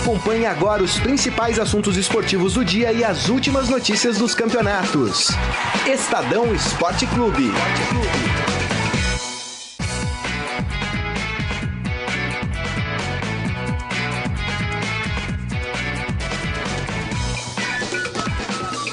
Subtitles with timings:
[0.00, 5.28] Acompanhe agora os principais assuntos esportivos do dia e as últimas notícias dos campeonatos.
[5.86, 7.52] Estadão Esporte Clube.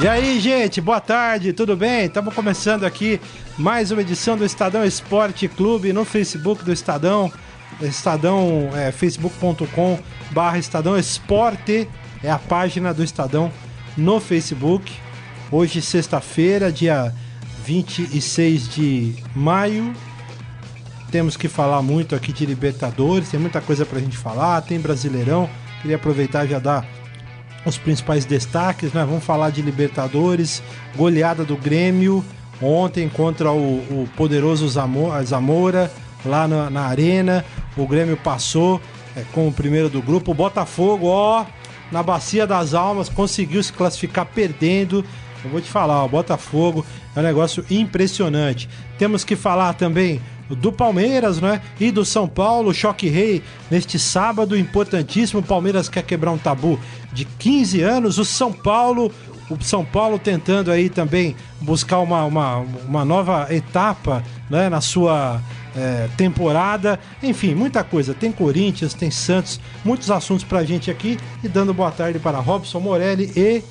[0.01, 2.05] E aí, gente, boa tarde, tudo bem?
[2.05, 3.19] Estamos começando aqui
[3.57, 7.31] mais uma edição do Estadão Esporte Clube no Facebook do Estadão.
[7.81, 9.99] Estadão, é, facebook.com
[10.31, 11.87] barra Estadão Esporte
[12.23, 13.51] é a página do Estadão
[13.95, 14.91] no Facebook.
[15.51, 17.13] Hoje, sexta-feira, dia
[17.65, 19.93] 26 de maio.
[21.11, 25.49] Temos que falar muito aqui de Libertadores, tem muita coisa pra gente falar, tem Brasileirão.
[25.81, 26.85] Queria aproveitar e já dar
[27.65, 29.05] os principais destaques, né?
[29.05, 30.61] Vamos falar de Libertadores,
[30.95, 32.25] goleada do Grêmio
[32.61, 35.91] ontem contra o, o poderoso Zamora
[36.25, 37.45] lá na, na, Arena.
[37.75, 38.81] O Grêmio passou
[39.15, 40.31] é, como primeiro do grupo.
[40.31, 41.45] O Botafogo, ó,
[41.91, 45.03] na Bacia das Almas, conseguiu se classificar perdendo.
[45.43, 48.67] Eu vou te falar, o Botafogo é um negócio impressionante.
[48.97, 51.61] Temos que falar também do Palmeiras, né?
[51.79, 55.41] E do São Paulo, choque rei neste sábado importantíssimo.
[55.41, 56.79] O Palmeiras quer quebrar um tabu
[57.11, 58.17] de 15 anos.
[58.17, 59.11] O São Paulo,
[59.49, 65.41] o São Paulo tentando aí também buscar uma, uma, uma nova etapa né, na sua
[65.75, 66.99] é, temporada.
[67.21, 68.13] Enfim, muita coisa.
[68.13, 71.17] Tem Corinthians, tem Santos, muitos assuntos pra gente aqui.
[71.43, 73.63] E dando boa tarde para Robson Morelli e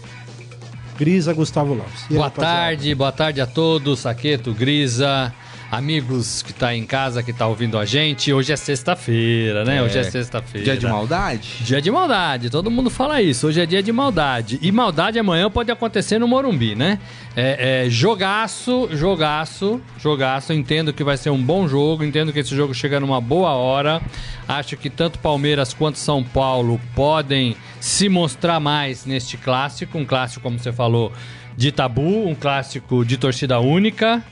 [0.98, 2.06] Grisa Gustavo Lopes.
[2.11, 5.33] Boa tarde, boa tarde a todos, Saqueto, Grisa
[5.70, 8.33] amigos que tá em casa, que tá ouvindo a gente.
[8.33, 9.78] Hoje é sexta-feira, né?
[9.78, 9.83] É.
[9.83, 10.64] Hoje é sexta-feira.
[10.64, 11.48] Dia de maldade?
[11.61, 13.48] Dia de maldade, todo mundo fala isso.
[13.48, 14.58] Hoje é dia de maldade.
[14.62, 16.98] E maldade amanhã pode acontecer no Morumbi, né?
[17.34, 20.53] É, é, jogaço, jogaço, jogaço.
[20.53, 24.01] Entendo que vai ser um bom jogo, entendo que esse jogo chega numa boa hora.
[24.48, 29.98] Acho que tanto Palmeiras quanto São Paulo podem se mostrar mais neste clássico.
[29.98, 31.12] Um clássico, como você falou,
[31.57, 34.23] de tabu, um clássico de torcida única.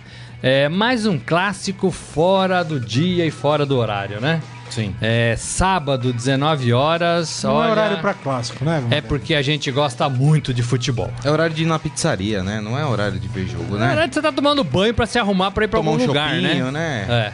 [0.46, 4.42] É mais um clássico fora do dia e fora do horário, né?
[4.68, 4.94] Sim.
[5.00, 7.42] É sábado, 19 horas.
[7.44, 8.84] Não é olha, é horário para clássico, né?
[8.90, 11.10] É porque a gente gosta muito de futebol.
[11.24, 12.60] É horário de ir na pizzaria, né?
[12.60, 13.88] Não é horário de ver jogo, né?
[13.88, 16.06] É horário de você tá tomando banho para se arrumar para ir para algum um
[16.06, 16.70] lugar, né?
[16.70, 17.06] né?
[17.08, 17.32] É.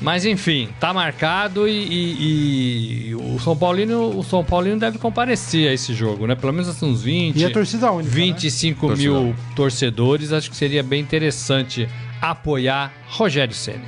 [0.00, 5.68] Mas enfim, tá marcado e, e, e, o São Paulino, o São Paulino deve comparecer
[5.68, 6.34] a esse jogo, né?
[6.34, 7.36] Pelo menos assim, uns 20.
[7.38, 8.96] E a torcida única, 25 né?
[8.96, 10.32] mil torcedores.
[10.32, 11.88] Acho que seria bem interessante
[12.20, 13.84] apoiar Rogério Ceni.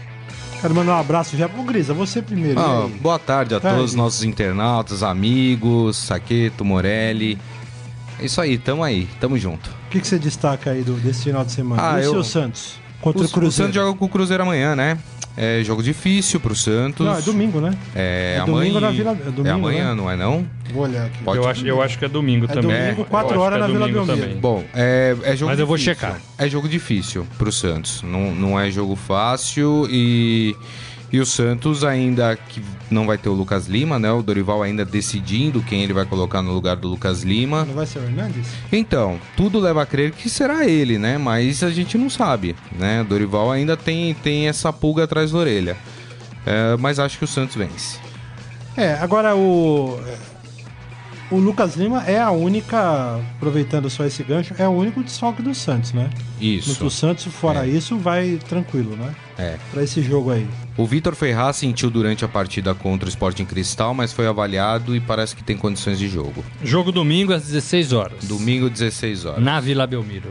[0.60, 2.60] Quero mandar um abraço já pro Grisa, você primeiro.
[2.60, 7.36] Ah, boa tarde a tá todos os nossos internautas, amigos, Saqueto, Morelli.
[8.20, 9.68] É isso aí, tamo aí, tamo junto.
[9.86, 11.94] O que, que você destaca aí do, desse final de semana?
[11.94, 12.14] Ah, e eu...
[12.14, 12.80] o Santos?
[13.00, 13.48] Contra o, o Cruzeiro.
[13.48, 14.98] O Santos joga com o Cruzeiro amanhã, né?
[15.36, 17.06] É jogo difícil pro Santos.
[17.06, 17.72] Não, é domingo, né?
[17.94, 19.94] É, é amanhã, domingo na Vila é, domingo, é amanhã, né?
[19.94, 20.46] não é não?
[20.72, 21.22] Vou olhar aqui.
[21.24, 21.38] Pode...
[21.38, 22.90] Eu, acho, eu acho que é domingo é também.
[22.90, 24.38] domingo, 4 horas é na Vila Belmiro.
[24.40, 26.20] Bom, é, é jogo Mas eu vou checar.
[26.36, 28.02] É jogo difícil pro Santos.
[28.02, 30.54] Não, não é jogo fácil e
[31.12, 34.10] e o Santos ainda que não vai ter o Lucas Lima, né?
[34.10, 37.64] O Dorival ainda decidindo quem ele vai colocar no lugar do Lucas Lima.
[37.64, 38.48] Não vai ser o Hernandes?
[38.72, 41.18] Então, tudo leva a crer que será ele, né?
[41.18, 43.02] Mas a gente não sabe, né?
[43.02, 45.76] O Dorival ainda tem, tem essa pulga atrás da orelha.
[46.46, 47.98] É, mas acho que o Santos vence.
[48.76, 50.00] É, agora o
[51.32, 55.54] o Lucas Lima é a única, aproveitando só esse gancho, é o único desfalque do
[55.54, 56.10] Santos, né?
[56.38, 56.84] Isso.
[56.84, 57.70] O Santos, fora é.
[57.70, 59.14] isso, vai tranquilo, né?
[59.38, 59.56] É.
[59.70, 60.46] Pra esse jogo aí.
[60.76, 65.00] O Vitor Ferraz sentiu durante a partida contra o Sporting Cristal, mas foi avaliado e
[65.00, 66.42] parece que tem condições de jogo.
[66.64, 68.24] Jogo domingo às 16 horas.
[68.24, 69.42] Domingo, 16 horas.
[69.42, 70.30] Na Vila Belmiro.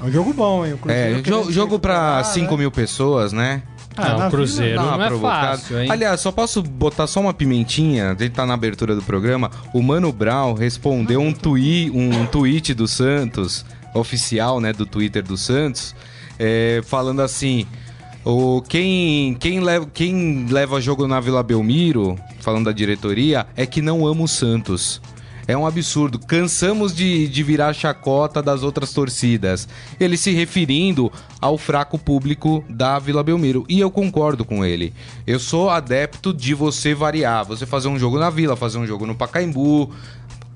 [0.00, 0.78] É um jogo bom, hein?
[0.82, 2.58] O é, jogo, jogo pra 5 né?
[2.58, 3.62] mil pessoas, né?
[3.96, 5.90] Ah, não, o Cruzeiro não é fácil, hein?
[5.90, 9.50] Aliás, só posso botar só uma pimentinha, ele tá na abertura do programa.
[9.74, 15.36] O Mano Brown respondeu um, tui, um tweet do Santos, oficial, né, do Twitter do
[15.36, 15.94] Santos,
[16.38, 17.66] é, falando assim...
[18.24, 23.80] O, quem, quem, leva, quem leva jogo na Vila Belmiro, falando da diretoria, é que
[23.80, 25.00] não ama o Santos.
[25.48, 26.18] É um absurdo.
[26.18, 29.66] Cansamos de, de virar chacota das outras torcidas.
[29.98, 33.64] Ele se referindo ao fraco público da Vila Belmiro.
[33.68, 34.92] E eu concordo com ele.
[35.26, 37.44] Eu sou adepto de você variar.
[37.46, 39.90] Você fazer um jogo na Vila, fazer um jogo no Pacaembu,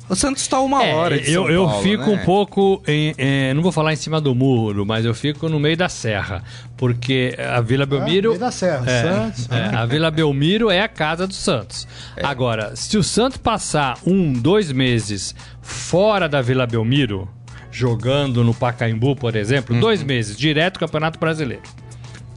[0.09, 2.13] o Santos está uma é, hora de eu, São eu Paulo, fico né?
[2.13, 5.59] um pouco, em, em, não vou falar em cima do muro, mas eu fico no
[5.59, 6.43] meio da serra,
[6.77, 8.29] porque a Vila Belmiro...
[8.29, 9.49] É, meio da serra, é, Santos...
[9.51, 11.89] É, a Vila Belmiro é a casa do Santos.
[12.17, 12.25] É.
[12.25, 17.27] Agora, se o Santos passar um, dois meses fora da Vila Belmiro,
[17.71, 19.81] jogando no Pacaembu, por exemplo, uhum.
[19.81, 21.63] dois meses, direto Campeonato Brasileiro.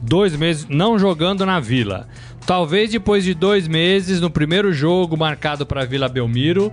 [0.00, 2.08] Dois meses não jogando na Vila.
[2.46, 6.72] Talvez depois de dois meses, no primeiro jogo marcado para Vila Belmiro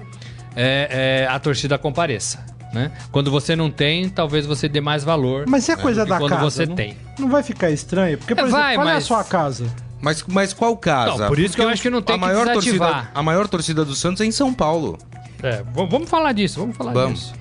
[0.56, 2.44] é, é, a torcida compareça.
[2.74, 2.92] Né?
[3.12, 5.46] Quando você não tem, talvez você dê mais valor.
[5.48, 6.98] Mas se é coisa do que da quando casa, você não, tem.
[7.18, 8.18] não vai ficar estranho?
[8.18, 9.66] Porque, por É, exemplo, vai, qual é a mas- sua casa?
[10.02, 11.18] Mas, mas qual casa?
[11.18, 12.92] Não, por isso que eu Porque acho que não tem a que maior desativar.
[12.94, 14.98] torcida, A maior torcida do Santos é em São Paulo.
[15.42, 17.19] É, vamos falar disso, vamos falar Vamos.
[17.19, 17.34] disso.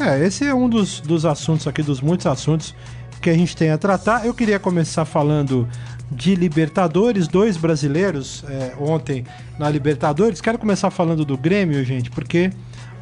[0.00, 2.74] É, esse é um dos, dos assuntos aqui, dos muitos assuntos
[3.20, 4.24] que a gente tem a tratar.
[4.24, 5.68] Eu queria começar falando
[6.10, 9.24] de Libertadores, dois brasileiros é, ontem
[9.58, 10.40] na Libertadores.
[10.40, 12.50] Quero começar falando do Grêmio, gente, porque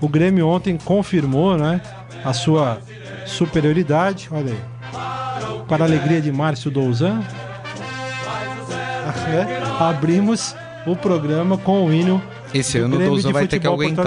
[0.00, 1.80] o Grêmio ontem confirmou né,
[2.24, 2.80] a sua
[3.24, 4.28] superioridade.
[4.30, 4.60] Olha aí.
[5.68, 7.18] Para a alegria de Márcio Douzan,
[9.28, 10.54] né, abrimos
[10.86, 12.22] o programa com o hino.
[12.58, 14.04] Esse ano o Douzan vai ter que aguentar.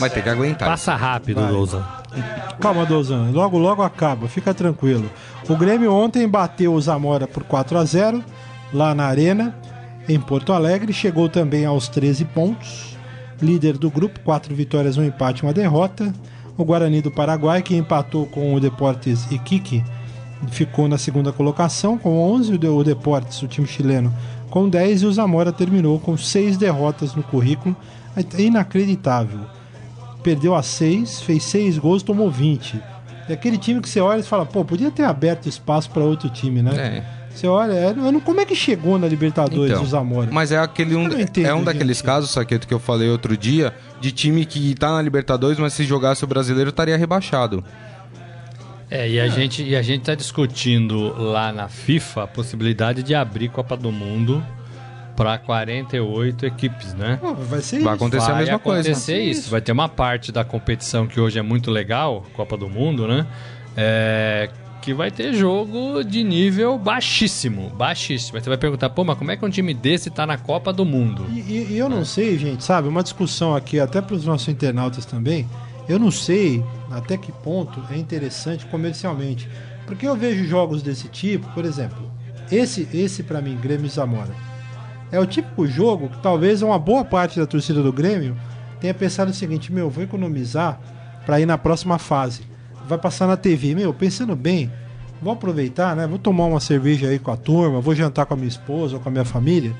[0.00, 0.68] Vai ter que aguentar.
[0.68, 1.40] Passa rápido.
[1.52, 1.84] Lousa.
[2.60, 3.30] Calma, Dozan.
[3.32, 4.28] Logo, logo acaba.
[4.28, 5.08] Fica tranquilo.
[5.48, 8.22] O Grêmio ontem bateu o Zamora por 4 a 0
[8.72, 9.54] lá na Arena,
[10.08, 10.92] em Porto Alegre.
[10.92, 12.96] Chegou também aos 13 pontos.
[13.40, 16.12] Líder do grupo, 4 vitórias, um empate, uma derrota.
[16.58, 19.82] O Guarani do Paraguai, que empatou com o Deportes Iquique,
[20.50, 22.54] ficou na segunda colocação com 11.
[22.54, 24.12] O De- O Deportes, o time chileno,
[24.50, 25.02] com 10.
[25.02, 27.74] E o Zamora terminou com 6 derrotas no currículo.
[28.16, 29.40] É inacreditável
[30.22, 32.80] perdeu a 6, fez 6 gols, tomou 20.
[33.28, 36.28] É aquele time que você olha e fala, pô, podia ter aberto espaço para outro
[36.28, 36.72] time, né?
[36.76, 37.20] É.
[37.34, 40.28] Você olha, é, eu não- como é que chegou na Libertadores Então, o Zamora?
[40.32, 41.08] Mas é aquele um,
[41.44, 42.06] é um daqueles gente.
[42.06, 45.84] casos, Saqueto, que eu falei outro dia, de time que tá na Libertadores, mas se
[45.84, 47.62] jogasse o brasileiro estaria rebaixado.
[48.90, 53.14] É, e a, gente, e a gente tá discutindo lá na FIFA a possibilidade de
[53.14, 54.42] abrir Copa do Mundo
[55.16, 57.18] para 48 equipes, né?
[57.48, 58.04] Vai ser Vai isso.
[58.04, 58.80] acontecer a vai mesma coisa.
[58.90, 59.50] acontecer isso.
[59.50, 63.26] Vai ter uma parte da competição que hoje é muito legal, Copa do Mundo, né?
[63.76, 64.48] É,
[64.82, 68.38] que vai ter jogo de nível baixíssimo, baixíssimo.
[68.38, 70.72] Aí você vai perguntar, pô, mas como é que um time desse tá na Copa
[70.72, 71.26] do Mundo?
[71.30, 72.88] E, e- e eu não sei, gente, sabe?
[72.88, 75.46] Uma discussão aqui, até para os nossos internautas também.
[75.90, 79.48] Eu não sei até que ponto é interessante comercialmente.
[79.86, 82.08] Porque eu vejo jogos desse tipo, por exemplo,
[82.48, 84.32] esse, esse para mim, Grêmio Zamora.
[85.10, 88.36] É o típico jogo que talvez uma boa parte da torcida do Grêmio
[88.80, 90.80] tenha pensado o seguinte: meu, vou economizar
[91.26, 92.42] para ir na próxima fase.
[92.86, 93.74] Vai passar na TV.
[93.74, 94.70] Meu, pensando bem,
[95.20, 96.06] vou aproveitar, né?
[96.06, 99.02] Vou tomar uma cerveja aí com a turma, vou jantar com a minha esposa ou
[99.02, 99.74] com a minha família.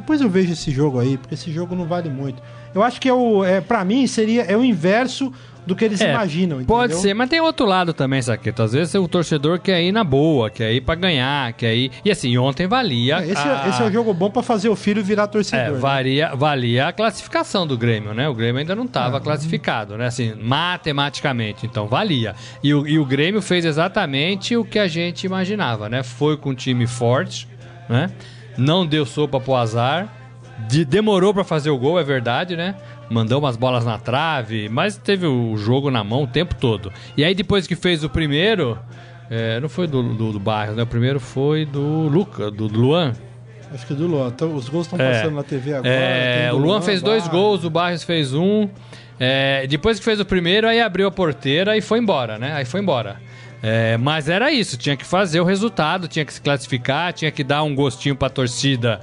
[0.00, 2.42] Depois eu vejo esse jogo aí, porque esse jogo não vale muito.
[2.74, 5.32] Eu acho que é o, é, para mim seria é o inverso
[5.66, 6.64] do que eles É, imaginam.
[6.64, 7.02] Pode entendeu?
[7.02, 8.62] ser, mas tem outro lado também, Saqueto.
[8.62, 11.90] Às vezes o torcedor quer ir na boa, quer ir pra ganhar, quer ir.
[12.02, 13.22] E assim, ontem valia.
[13.22, 15.66] Esse, a- é, esse é o jogo bom para fazer o filho virar torcedor.
[15.66, 15.78] É, né?
[15.78, 18.26] varia, valia a classificação do Grêmio, né?
[18.28, 20.06] O Grêmio ainda não estava classificado, né?
[20.06, 20.32] Assim,
[20.82, 22.34] matematicamente, então valia.
[22.62, 26.02] E o, e o Grêmio fez exatamente o que a gente imaginava, né?
[26.02, 27.46] Foi com um time forte,
[27.90, 28.10] né?
[28.58, 30.08] Não deu sopa pro azar.
[30.68, 32.74] De- demorou para fazer o gol, é verdade, né?
[33.08, 36.92] Mandou umas bolas na trave, mas teve o jogo na mão o tempo todo.
[37.16, 38.76] E aí depois que fez o primeiro,
[39.30, 40.82] é, não foi do, do, do Barros, né?
[40.82, 43.12] O primeiro foi do Luca, do Luan,
[43.72, 44.28] Acho que do Luan.
[44.28, 45.12] Então, os gols estão É.
[45.12, 45.88] passando na TV agora.
[45.94, 48.66] é, o Luan fez dois gols, o Barros fez um.
[49.20, 52.54] É, depois que fez o primeiro, aí abriu a porteira e foi embora, né?
[52.54, 53.20] Aí foi embora.
[53.62, 57.42] É, mas era isso, tinha que fazer o resultado, tinha que se classificar, tinha que
[57.42, 59.00] dar um gostinho pra torcida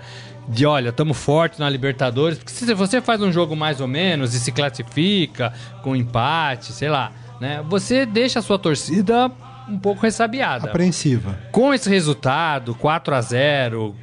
[0.47, 2.37] de olha, estamos fortes na Libertadores.
[2.37, 5.51] Porque se você faz um jogo mais ou menos e se classifica
[5.81, 7.63] com empate, sei lá, né?
[7.67, 9.31] Você deixa a sua torcida
[9.67, 11.37] um pouco ressabiada Apreensiva.
[11.51, 13.95] com esse resultado, 4 a 0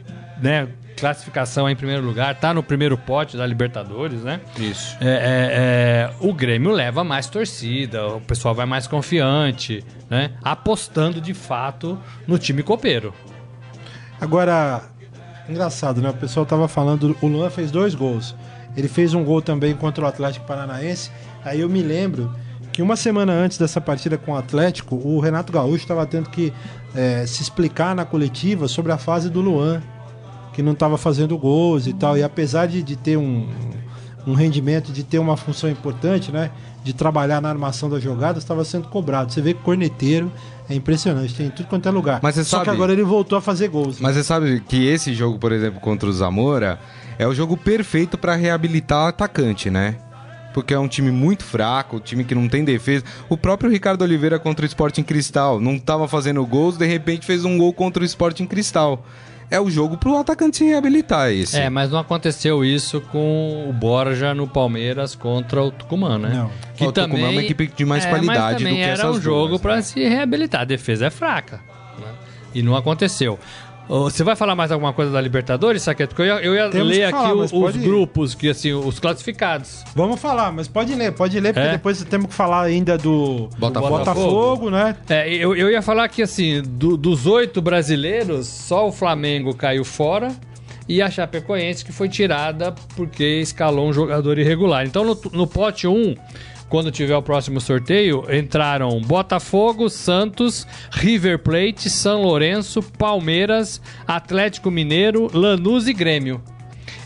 [0.42, 0.68] né?
[0.96, 4.40] Classificação em primeiro lugar, tá no primeiro pote da Libertadores, né?
[4.58, 4.96] Isso.
[5.00, 10.32] É, é, é, o Grêmio leva mais torcida, o pessoal vai mais confiante, né?
[10.42, 13.14] Apostando de fato no time copeiro.
[14.20, 14.82] Agora,
[15.48, 16.10] engraçado, né?
[16.10, 18.34] O pessoal tava falando, o Luan fez dois gols.
[18.76, 21.10] Ele fez um gol também contra o Atlético Paranaense.
[21.44, 22.32] Aí eu me lembro
[22.72, 26.52] que uma semana antes dessa partida com o Atlético, o Renato Gaúcho estava tendo que
[26.94, 29.82] é, se explicar na coletiva sobre a fase do Luan,
[30.52, 32.16] que não estava fazendo gols e tal.
[32.16, 33.48] E apesar de, de ter um,
[34.26, 36.50] um rendimento, de ter uma função importante, né?
[36.84, 39.32] De trabalhar na armação das jogadas, estava sendo cobrado.
[39.32, 40.30] Você vê que corneteiro
[40.68, 42.20] é impressionante, tem em tudo quanto é lugar.
[42.22, 44.00] Mas você Só que sabe- agora ele voltou a fazer gols.
[44.00, 46.78] Mas você sabe que esse jogo, por exemplo, contra o Zamora,
[47.18, 49.96] é o jogo perfeito pra reabilitar o atacante, né?
[50.52, 53.04] Porque é um time muito fraco, um time que não tem defesa.
[53.28, 57.44] O próprio Ricardo Oliveira contra o Sporting Cristal não tava fazendo gols, de repente fez
[57.44, 59.02] um gol contra o Sporting Cristal.
[59.52, 61.58] É o jogo pro atacante se reabilitar esse.
[61.58, 66.30] É, mas não aconteceu isso com o Borja no Palmeiras contra o Tucumã, né?
[66.32, 66.50] Não.
[66.74, 68.92] Que O Tucumã é uma equipe de mais é, qualidade mas também do que era
[68.94, 69.82] essas um jogo né?
[69.82, 70.62] se reabilitar.
[70.62, 71.60] A defesa é fraca.
[71.98, 72.06] né?
[72.54, 73.38] E não aconteceu.
[73.88, 76.14] Você vai falar mais alguma coisa da Libertadores, Saqueto?
[76.14, 78.98] Porque eu ia, eu ia ler aqui falar, o- mas os grupos, que assim, os
[78.98, 79.84] classificados.
[79.94, 81.72] Vamos falar, mas pode ler, pode ler, porque É?
[81.72, 83.98] depois temos que falar ainda do Botafogo.
[83.98, 84.96] Botafogo, né?
[85.10, 89.84] É, eu, eu ia falar que, assim, do- dos oito brasileiros, só o Flamengo caiu
[89.84, 90.32] fora
[90.88, 94.86] e a Chapecoense que foi tirada porque escalou um jogador irregular.
[94.86, 96.14] Então, no, no pote 1,
[96.72, 105.28] quando tiver o próximo sorteio, entraram Botafogo, Santos, River Plate, São Lourenço, Palmeiras, Atlético Mineiro,
[105.34, 106.42] Lanús e Grêmio.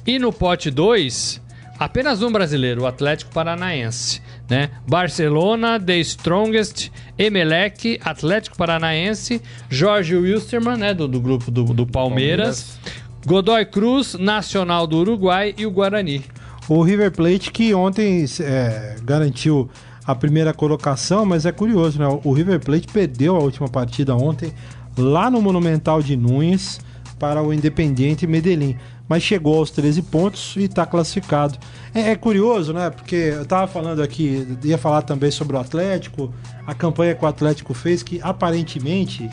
[0.06, 1.42] E no pote 2,
[1.80, 4.22] apenas um brasileiro, o Atlético Paranaense.
[4.48, 4.70] Né?
[4.86, 10.94] Barcelona, The Strongest, Emelec, Atlético Paranaense, Jorge Wilstermann, né?
[10.94, 12.78] do, do grupo do, do Palmeiras,
[13.26, 16.24] Godoy Cruz, Nacional do Uruguai e o Guarani.
[16.68, 19.68] O River Plate que ontem é, garantiu
[20.04, 22.06] a primeira colocação, mas é curioso, né?
[22.24, 24.52] O River Plate perdeu a última partida ontem
[24.96, 26.80] lá no Monumental de Nunes
[27.18, 28.76] para o Independiente Medellín.
[29.08, 31.56] Mas chegou aos 13 pontos e está classificado.
[31.94, 32.90] É, é curioso, né?
[32.90, 36.32] Porque eu tava falando aqui, ia falar também sobre o Atlético,
[36.66, 39.30] a campanha que o Atlético fez, que aparentemente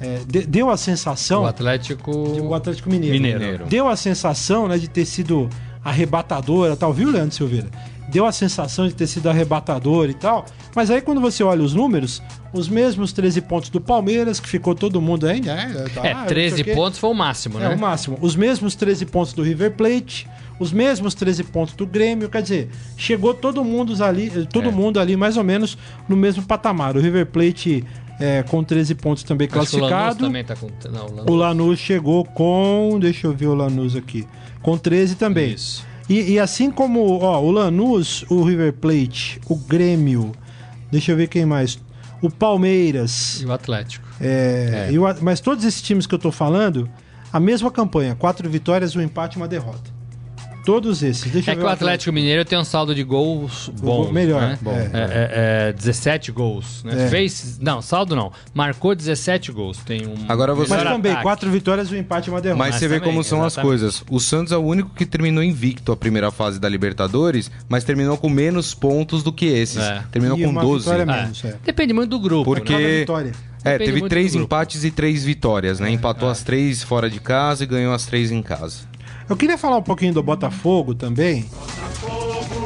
[0.00, 1.42] é, de- deu a sensação.
[1.42, 2.12] O Atlético.
[2.12, 3.14] O Atlético Mineiro.
[3.14, 3.64] Mineiro.
[3.66, 5.48] Deu a sensação né, de ter sido
[5.88, 7.68] arrebatadora tal, viu, Leandro Silveira?
[8.08, 10.44] Deu a sensação de ter sido arrebatador e tal.
[10.76, 14.74] Mas aí quando você olha os números, os mesmos 13 pontos do Palmeiras, que ficou
[14.76, 15.86] todo mundo aí, né?
[15.92, 16.74] tá, É, não 13 sei o quê.
[16.74, 17.74] pontos foi o máximo, É né?
[17.74, 18.16] o máximo.
[18.20, 20.28] Os mesmos 13 pontos do River Plate,
[20.60, 24.72] os mesmos 13 pontos do Grêmio, quer dizer, chegou todo mundo ali, todo É.
[24.72, 25.76] mundo ali mais ou menos
[26.08, 26.96] no mesmo patamar.
[26.96, 27.84] O River Plate
[28.20, 30.24] é, com 13 pontos também Acho que o Lanús classificado.
[30.26, 30.68] também tá com.
[30.90, 31.24] Não, o Lanús.
[31.28, 32.98] O Lanús chegou com.
[33.00, 34.24] Deixa eu ver o Lanús aqui.
[34.62, 35.52] Com 13 também.
[35.52, 35.84] Isso.
[36.08, 40.32] E, e assim como ó, o Lanús, o River Plate, o Grêmio.
[40.90, 41.78] Deixa eu ver quem mais.
[42.22, 43.40] O Palmeiras.
[43.42, 44.06] E o Atlético.
[44.20, 46.88] é, e o mas todos esses times que eu tô falando,
[47.32, 49.95] a mesma campanha: quatro vitórias, um empate e uma derrota.
[50.66, 51.30] Todos esses.
[51.30, 54.10] Deixa É eu que o Atlético Mineiro tem um saldo de gols bom.
[54.10, 54.58] melhor, Né?
[54.60, 54.72] bom.
[54.72, 56.82] É, é, é, 17 gols.
[56.82, 57.04] Né?
[57.04, 57.08] É.
[57.08, 57.56] Fez.
[57.60, 58.32] Não, saldo não.
[58.52, 59.78] Marcou 17 gols.
[59.78, 60.14] Tem um.
[60.28, 61.22] Agora você- Mas também, ataque.
[61.22, 62.58] quatro vitórias, um empate e uma derrota.
[62.58, 63.70] Mas, Mas você vê também, como são as exatamente.
[63.80, 64.04] coisas.
[64.10, 68.18] O Santos é o único que terminou invicto a primeira fase da Libertadores, mas terminou
[68.18, 69.78] com menos pontos do que esses.
[69.78, 70.02] É.
[70.10, 70.84] Terminou E com uma 12.
[70.84, 71.06] vitória É.
[71.06, 71.54] menos, é.
[71.64, 72.44] Depende muito do grupo.
[72.44, 73.32] Porque- né?
[73.64, 75.90] É, Depende teve três empates e três vitórias, né?
[75.90, 76.32] Empatou é.
[76.32, 78.78] as três fora de casa e ganhou as três em casa.
[79.28, 81.44] Eu queria falar um pouquinho do Botafogo também.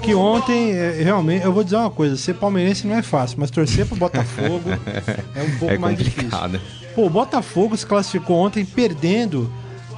[0.03, 3.51] Que ontem, é, realmente, eu vou dizer uma coisa: ser palmeirense não é fácil, mas
[3.51, 4.71] torcer pro Botafogo
[5.35, 6.31] é um pouco é mais difícil.
[6.31, 6.61] complicado.
[6.95, 9.51] Pô, o Botafogo se classificou ontem perdendo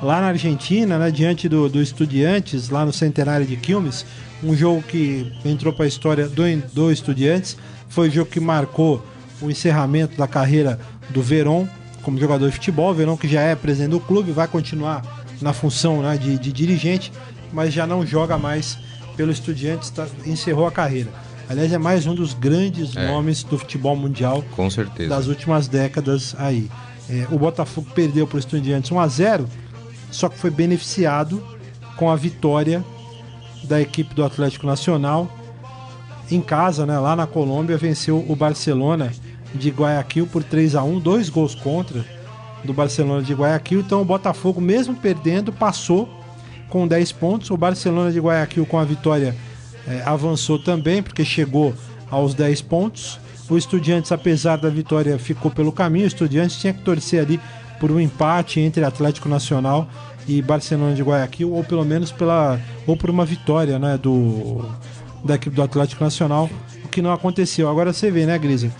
[0.03, 4.05] lá na Argentina, né, diante do, do Estudiantes, lá no Centenário de Quilmes.
[4.43, 6.43] Um jogo que entrou para a história do,
[6.73, 7.57] do Estudiantes.
[7.89, 9.05] Foi o jogo que marcou
[9.41, 10.79] o encerramento da carreira
[11.11, 11.67] do Verón
[12.03, 12.93] como jogador de futebol.
[12.93, 17.13] Verón que já é presidente do clube, vai continuar na função né, de, de dirigente,
[17.53, 18.79] mas já não joga mais
[19.17, 21.11] pelo Estudiantes, tá- encerrou a carreira.
[21.49, 23.07] Aliás, é mais um dos grandes É.
[23.09, 25.11] nomes do futebol mundial Com certeza.
[25.11, 26.71] das últimas décadas aí.
[27.11, 29.47] É, o Botafogo perdeu para o Estudiantes 1 a 0
[30.11, 31.43] só que foi beneficiado
[31.97, 32.83] com a vitória
[33.65, 35.31] da equipe do Atlético Nacional
[36.31, 39.13] em casa, né, lá na Colômbia, venceu o Barcelona
[39.55, 42.03] de Guayaquil por 3 a 1 dois gols contra
[42.65, 43.81] do Barcelona de Guayaquil.
[43.81, 46.09] Então o Botafogo, mesmo perdendo, passou
[46.69, 47.51] com 10 pontos.
[47.51, 49.37] O Barcelona de Guayaquil, com a vitória,
[49.87, 51.75] eh, avançou também, porque chegou
[52.11, 53.21] aos 10 pontos.
[53.49, 56.05] O Estudiantes, apesar da vitória, ficou pelo caminho.
[56.05, 57.41] O Estudiantes tinha que torcer ali
[57.79, 59.89] por um empate entre Atlético Nacional
[60.27, 64.65] e Barcelona de Guayaquil, ou pelo menos pela ou por uma vitória, né, do
[65.25, 66.49] da equipe do Atlético Nacional,
[66.85, 67.69] o que não aconteceu.
[67.69, 68.73] Agora você vê, né, Grisa?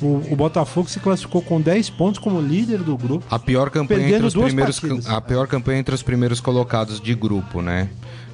[0.00, 3.24] O, o Botafogo se classificou com 10 pontos como líder do grupo.
[3.30, 5.08] A pior campanha entre os primeiros partidas.
[5.08, 7.88] a pior campanha entre os primeiros colocados de grupo, né?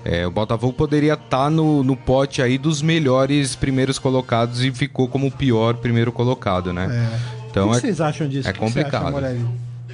[0.04, 5.06] É, o Botafogo poderia estar no, no pote aí dos melhores primeiros colocados e ficou
[5.06, 6.88] como o pior primeiro colocado, né?
[6.90, 7.42] É.
[7.50, 8.48] Então o que é, vocês acham disso?
[8.48, 9.14] é que complicado.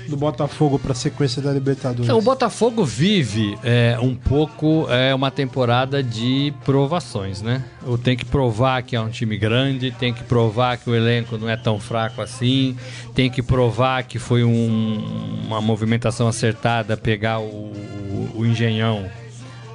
[0.09, 2.05] Do Botafogo para a sequência da Libertadores?
[2.07, 7.63] Então, o Botafogo vive é, um pouco é, uma temporada de provações, né?
[8.03, 11.49] Tem que provar que é um time grande, tem que provar que o elenco não
[11.49, 12.77] é tão fraco assim,
[13.15, 19.09] tem que provar que foi um- uma movimentação acertada pegar o, o- o Engenhão.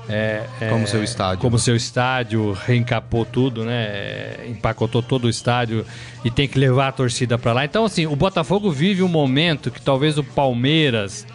[0.10, 1.40] É, é, Como seu estádio.
[1.40, 3.84] Como seu estádio, reencapou tudo, né?
[3.86, 5.86] É, Empacotou todo o estádio
[6.24, 7.66] e tem que levar a torcida pra lá.
[7.66, 11.26] Então, assim, o Botafogo vive um momento que talvez o Palmeiras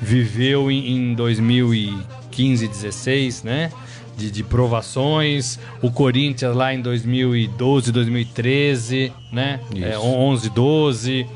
[0.00, 3.70] viveu em, em 2015, 16, né?
[4.16, 5.58] De, de provações.
[5.80, 9.60] O Corinthians lá em 2012, 2013, né?
[9.74, 10.00] É, Isso.
[10.00, 11.26] 11, 12.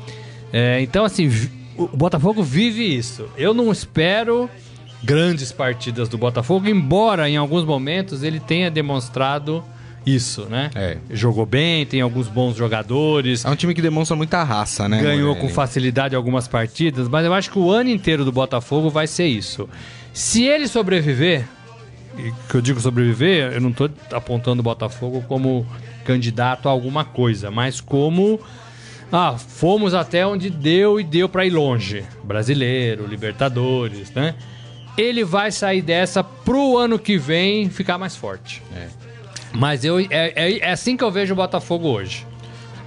[0.53, 1.29] É, então, assim,
[1.77, 3.27] o Botafogo vive isso.
[3.37, 4.49] Eu não espero
[5.03, 9.63] grandes partidas do Botafogo, embora em alguns momentos ele tenha demonstrado
[10.05, 10.71] isso, né?
[10.73, 10.97] É.
[11.11, 15.01] Jogou bem, tem alguns bons jogadores, É um time que demonstra muita raça, né?
[15.01, 19.05] ganhou com facilidade algumas partidas, mas eu acho que o ano inteiro do Botafogo vai
[19.05, 19.67] ser isso.
[20.13, 21.45] Se ele sobreviver,
[22.17, 25.67] e que eu digo sobreviver, eu não tô apontando o Botafogo como
[26.05, 28.39] candidato a alguma coisa, mas como
[29.11, 32.05] ah, fomos até onde deu e deu pra ir longe.
[32.23, 34.35] Brasileiro, Libertadores, né?
[34.97, 38.61] Ele vai sair dessa pro ano que vem ficar mais forte.
[39.53, 42.25] Mas eu, é, é- é assim que eu vejo o Botafogo hoje.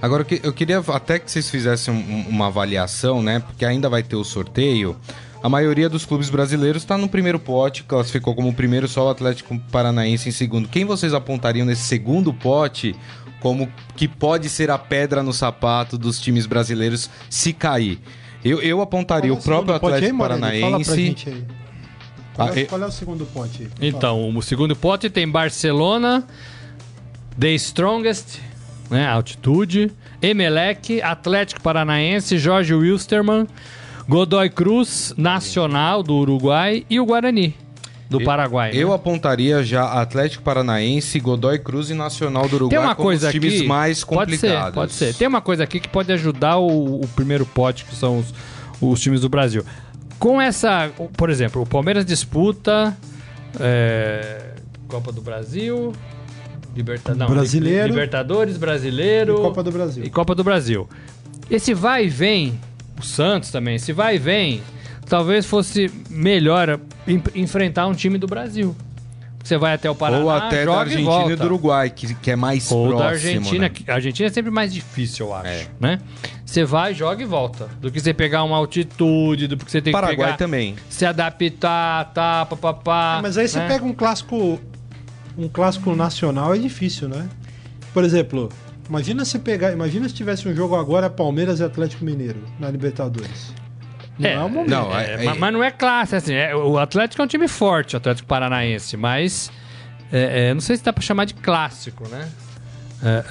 [0.01, 3.39] Agora, eu que- eu queria até que vocês fizessem um- uma avaliação, né?
[3.39, 4.95] Porque ainda vai ter o sorteio.
[5.43, 9.57] A maioria dos clubes brasileiros está no primeiro pote, classificou como primeiro só o Atlético
[9.71, 10.67] Paranaense em segundo.
[10.69, 12.95] Quem vocês apontariam nesse segundo pote
[13.39, 17.99] como que pode ser a pedra no sapato dos times brasileiros se cair?
[18.45, 20.17] Eu, eu apontaria o próprio aí, Atlético?
[20.17, 20.37] Fala pra
[20.95, 21.60] Paranaense.
[22.35, 23.89] Qual, Ah, é, qual é o segundo ponte aí?
[23.89, 26.23] Então, o segundo pote tem Barcelona,
[27.39, 28.39] The Strongest,
[28.89, 33.47] né, Altitude, Emelec, Atlético Paranaense, Jorge Wilstermann,
[34.07, 37.55] Godoy Cruz, Nacional do Uruguai e o Guarani
[38.09, 38.71] do Paraguai.
[38.73, 38.95] Eu né?
[38.95, 43.31] apontaria já Atlético Paranaense, Godoy Cruz e Nacional do Uruguai Tem uma como coisa os
[43.33, 44.65] times aqui, mais pode complicados.
[44.67, 45.13] ser, pode ser.
[45.15, 48.33] Tem uma coisa aqui que pode ajudar o, o primeiro pote, que são os,
[48.81, 49.63] os times do Brasil.
[50.21, 52.95] Com essa, por exemplo, o Palmeiras disputa
[53.59, 54.51] é,
[54.87, 55.93] Copa do Brasil,
[56.75, 57.87] Liberta, não, Brasileiro.
[57.87, 60.03] Libertadores, Brasileiro E Copa do Brasil.
[60.05, 60.87] e Copa do Brasil.
[61.49, 62.59] Esse vai e vem,
[62.99, 64.61] o Santos também, esse vai e vem,
[65.09, 66.79] talvez fosse melhor
[67.33, 68.75] enfrentar um time do Brasil.
[69.43, 71.31] Você vai até o Paraná, Ou até da joga e Argentina volta.
[71.33, 72.99] e do Uruguai, que, que é mais Ou próximo.
[72.99, 73.59] da Argentina.
[73.61, 73.69] né?
[73.69, 75.47] que- A Argentina é sempre mais difícil, eu acho.
[75.47, 75.67] É.
[75.79, 75.99] Né?
[76.45, 77.67] Você vai, joga e volta.
[77.79, 80.37] Do que você pegar uma altitude, do que você tem que Paraguai pegar.
[80.37, 80.75] também.
[80.89, 83.19] Se adaptar, tá, papapá.
[83.21, 83.67] Mas aí você né?
[83.67, 84.59] pega um clássico.
[85.37, 87.27] Um clássico nacional é difícil, né?
[87.93, 88.49] Por exemplo,
[88.87, 89.71] imagina se pegar.
[89.71, 93.53] Imagina se tivesse um jogo agora Palmeiras e Atlético Mineiro na Libertadores.
[94.19, 94.69] Não é, É, o momento.
[94.69, 96.33] não, É, é- mas, mas não é classe, assim.
[96.33, 99.51] é- o Atlético é um time forte, o Atlético Paranaense, mas.
[100.11, 102.27] é, é, não sei se dá pra chamar de clássico, né?
[103.03, 103.23] É,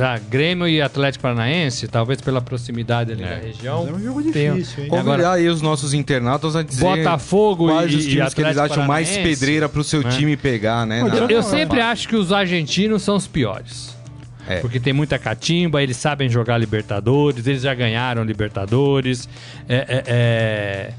[0.00, 3.28] é, ah, Grêmio e Atlético Paranaense, talvez pela proximidade ali É.
[3.28, 3.84] da região.
[3.84, 4.90] Mas é um jogo difícil, hein?
[4.90, 8.40] Agora- Convidar aí os nossos internautas a dizer Botafogo quais e, os e times que
[8.40, 10.10] eles Atlético acham mais pedreira pro seu né?
[10.10, 11.02] time pegar, né?
[11.02, 11.82] Eu- Eu sempre é.
[11.84, 13.96] acho que os argentinos são os piores.
[14.48, 14.60] É.
[14.60, 19.28] Porque tem muita catimba, eles sabem jogar Libertadores, eles já ganharam Libertadores.
[19.68, 20.90] É, é- é-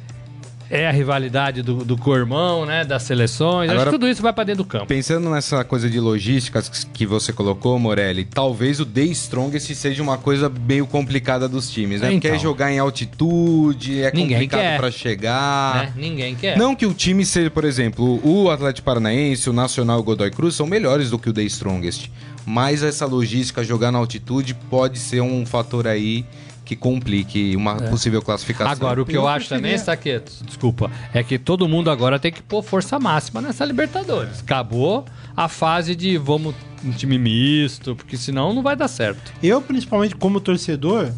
[0.73, 2.85] é a rivalidade do, do cormão, né?
[2.85, 3.69] Das seleções.
[3.69, 4.85] acho Agora- que tudo isso vai pra dentro do campo.
[4.85, 10.17] Pensando nessa coisa de logística que você colocou, Morelli, talvez o The Strongest seja uma
[10.17, 12.07] coisa meio complicada dos times, né?
[12.07, 12.41] É, Porque é então.
[12.41, 15.75] jogar em altitude, é Ninguém complicado pra chegar.
[15.87, 15.93] né?
[15.97, 16.57] Ninguém quer.
[16.57, 20.31] Não que o time seja, por exemplo, o Atlético Paranaense, o Nacional e o Godoy
[20.31, 22.09] Cruz são melhores do que o The Strongest.
[22.45, 26.25] Mas essa logística, jogar na altitude, pode ser um fator aí
[26.65, 28.71] que complique uma possível classificação.
[28.71, 32.17] Agora, o que Eu eu acho preferia- também, Saqueto, desculpa, é que todo mundo agora
[32.17, 34.39] tem que pôr força máxima nessa Libertadores.
[34.39, 39.33] Acabou a fase de vamos um time misto, porque senão não vai dar certo.
[39.43, 41.11] Eu, principalmente como torcedor,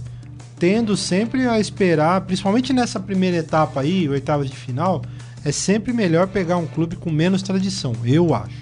[0.58, 5.04] tendo sempre a esperar, principalmente nessa primeira etapa aí, oitavas de final,
[5.46, 8.56] é sempre melhor pegar um clube com menos tradição, eu acho.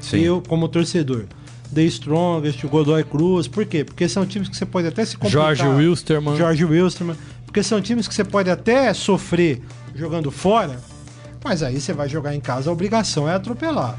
[0.00, 0.18] Sim.
[0.20, 1.26] Eu, como torcedor.
[1.74, 3.84] The Strongest, o Godoy Cruz, por quê?
[3.84, 5.54] Porque são times que você pode até se complicar.
[5.54, 6.36] Jorge Wilstermann.
[6.36, 7.16] Jorge Wilstermann.
[7.46, 9.62] Porque são times que você pode até sofrer
[9.94, 10.80] jogando fora,
[11.44, 13.98] mas aí você vai jogar em casa, a obrigação é atropelar.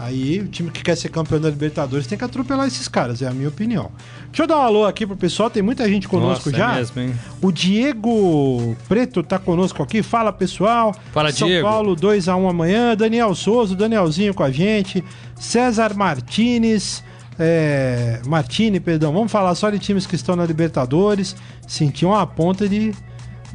[0.00, 3.28] Aí o time que quer ser campeão da Libertadores tem que atropelar esses caras, é
[3.28, 3.90] a minha opinião.
[4.28, 6.74] Deixa eu dar um alô aqui pro pessoal, tem muita gente conosco Nossa, é já.
[6.74, 7.14] mesmo, hein?
[7.42, 10.02] O Diego Preto tá conosco aqui.
[10.02, 10.96] Fala, pessoal.
[11.12, 11.68] Fala, São Diego.
[11.68, 12.96] Paulo 2x1 amanhã.
[12.96, 15.04] Daniel Souza, Danielzinho com a gente.
[15.40, 17.02] César Martinez.
[17.42, 19.12] É, Martini, perdão.
[19.12, 21.34] Vamos falar só de times que estão na Libertadores.
[21.66, 22.92] Senti uma ponta de.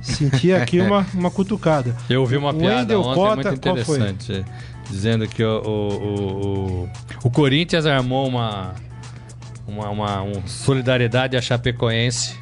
[0.01, 1.95] Senti aqui uma, uma cutucada.
[2.09, 4.45] Eu ouvi uma O piada Wendel ontem Cota, muito interessante.
[4.89, 6.89] Dizendo que o, o, o,
[7.23, 8.73] o- Corinthians armou uma,
[9.67, 12.35] uma, uma um solidariedade à Chapecoense,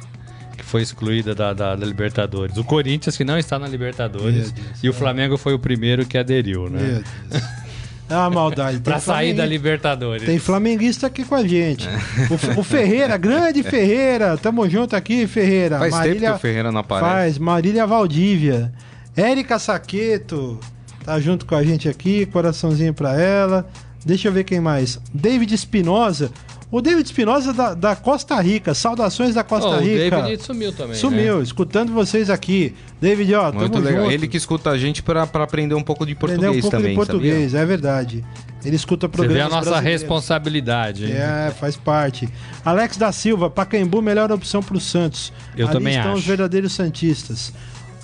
[0.56, 2.56] que foi excluída da, da- da Libertadores.
[2.58, 4.84] O Corinthians, que não está na Libertadores, Meu Deus.
[4.84, 7.02] e o Flamengo foi o primeiro que aderiu, Meu né?
[7.30, 7.42] Deus.
[8.08, 8.80] É uma maldade.
[8.80, 10.26] Pra sair da Libertadores.
[10.26, 11.88] Tem flamenguista aqui com a gente.
[12.30, 14.36] O, F- o Ferreira, grande Ferreira.
[14.36, 15.78] Tamo junto aqui, Ferreira.
[15.78, 17.10] Faz tempo que o Ferreira não aparece.
[17.10, 18.72] Faz, Marília Valdívia.
[19.16, 20.58] Érica Saqueto
[21.04, 23.66] tá junto com a gente aqui, coraçãozinho pra ela.
[24.04, 25.00] Deixa eu ver quem mais.
[25.12, 26.30] David Espinosa.
[26.70, 28.74] O David Espinosa da, da Costa Rica.
[28.74, 30.22] Saudações da Costa Oh, o Rica.
[30.22, 30.96] David sumiu também.
[30.96, 31.42] Sumiu, né?
[31.44, 32.74] escutando vocês aqui.
[33.00, 34.02] David, ó, Muito tamo legal.
[34.04, 34.12] junto.
[34.12, 36.90] Ele que escuta a gente pra, pra aprender um pouco de português um pouco também,
[36.90, 38.24] de português, é verdade.
[38.64, 41.04] Ele escuta Você vê programas a nossa responsabilidade.
[41.04, 41.12] hein?
[41.12, 42.28] É, faz parte.
[42.64, 45.32] Alex da Silva, Pacaembu, melhor opção pro Santos.
[45.56, 46.28] Eu Ali também estão os acho.
[46.28, 47.52] verdadeiros Santistas.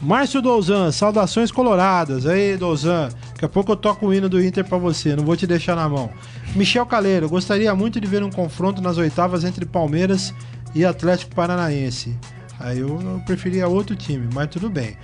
[0.01, 2.25] Márcio Douzan, saudações coloradas.
[2.27, 5.37] Aí, Douzan, daqui a pouco eu toco o hino do Inter pra você, não vou
[5.37, 6.11] te deixar na mão.
[6.55, 10.33] Michel Caleiro, gostaria muito de ver um confronto nas oitavas entre Palmeiras
[10.75, 12.17] e Atlético Paranaense.
[12.59, 14.97] Aí eu, eu preferia outro time, mas tudo bem.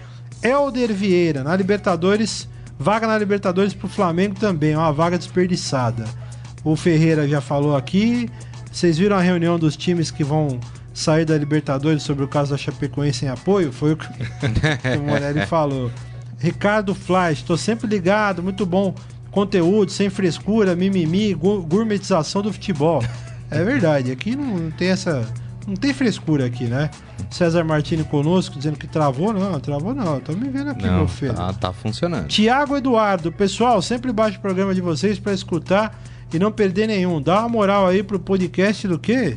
[0.43, 6.05] Helder Vieira, na Libertadores, vaga na Libertadores pro Flamengo também, é uma vaga desperdiçada.
[6.65, 8.29] O Ferreira já falou aqui.
[8.73, 10.59] Vocês viram a reunião dos times que vão
[10.97, 13.71] sair da Libertadores sobre o caso da Chapecoense em apoio?
[13.71, 14.07] Foi o que
[14.99, 15.91] o Morelli falou.
[16.39, 18.95] Ricardo Flash, estou sempre ligado, muito bom
[19.31, 23.05] conteúdo, sem frescura, mimimi, gourmetização do futebol.
[23.51, 25.29] É verdade, aqui não, não tem essa.
[25.67, 26.89] Não tem frescura aqui, né?
[27.29, 29.33] César Martini conosco, dizendo que travou.
[29.35, 30.21] Não, travou não.
[30.21, 31.35] Tô me vendo aqui, Não, meu filho.
[31.35, 32.29] tá, tá funcionando.
[32.29, 36.01] Tiago Eduardo, pessoal, sempre baixo o programa de vocês para escutar
[36.33, 37.21] e não perder nenhum.
[37.21, 39.37] Dá uma moral aí pro podcast do quê?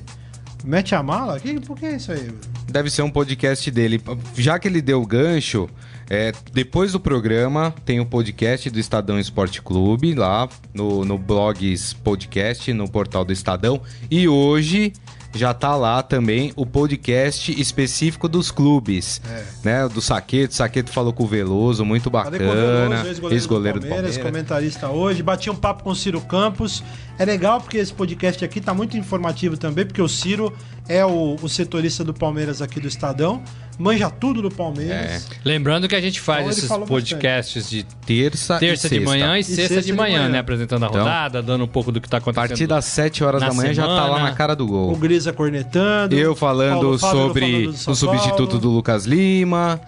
[0.63, 1.39] Mete a mala?
[1.39, 2.29] Que, por que é isso aí?
[2.67, 4.01] Deve ser um podcast dele.
[4.35, 5.69] Já que ele deu o gancho,
[6.09, 11.93] é, depois do programa tem o podcast do Estadão Esporte Clube, lá no, no blogs
[11.93, 13.81] podcast, no portal do Estadão.
[14.11, 14.91] E hoje
[15.33, 19.21] já tá lá também o podcast específico dos clubes,
[19.63, 19.87] né?
[19.87, 20.55] Do Saqueto.
[20.55, 23.05] Saqueto falou com o Veloso, muito bacana.
[23.05, 24.17] Ex-goleiro Ex-goleiro do do Palmeiras.
[24.17, 25.21] comentarista hoje.
[25.21, 26.83] Bati um papo com o Ciro Campos.
[27.19, 30.53] É legal porque esse podcast aqui tá muito informativo também, porque o Ciro
[30.87, 33.43] é o, o setorista do Palmeiras aqui do Estadão.
[33.77, 35.27] Manja tudo do Palmeiras.
[35.43, 39.09] Lembrando que a gente faz Então esses podcasts de Terça, terça e de sexta.
[39.09, 40.39] manhã e, sexta, de manhã, né?
[40.39, 42.47] Apresentando a Então, rodada, dando um pouco do que tá A acontecendo.
[42.49, 44.23] partir das 7 horas da manhã já tá lá semana.
[44.29, 44.95] na cara do O gol.
[44.97, 46.15] Grisa cornetando.
[46.15, 49.79] Eu falando sobre falando do o substituto do Lucas Lima.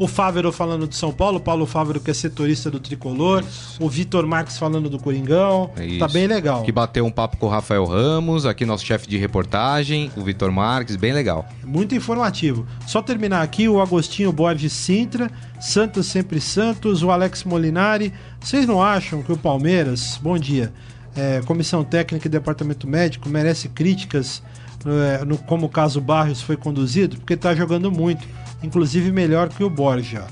[0.00, 3.44] O Fávero falando de São Paulo, o Paulo Fávero que é setorista do Tricolor,
[3.78, 5.70] o Vitor Marques falando do Coringão.
[5.76, 6.14] É Tá isso.
[6.14, 6.62] bem legal.
[6.62, 10.50] Que bateu um papo com o Rafael Ramos, aqui nosso chefe de reportagem, o Vitor
[10.50, 11.46] Marques, bem legal.
[11.62, 12.66] Muito informativo.
[12.86, 18.10] Só terminar aqui o Agostinho Borges Sintra, Santos sempre Santos, o Alex Molinari.
[18.40, 20.72] Vocês não acham que o Palmeiras, bom dia,
[21.14, 24.42] é, comissão técnica e departamento médico merece críticas
[24.86, 27.16] é, no como o caso Barrios foi conduzido?
[27.18, 28.26] Porque tá jogando muito,
[28.62, 30.26] inclusive melhor que o Borja.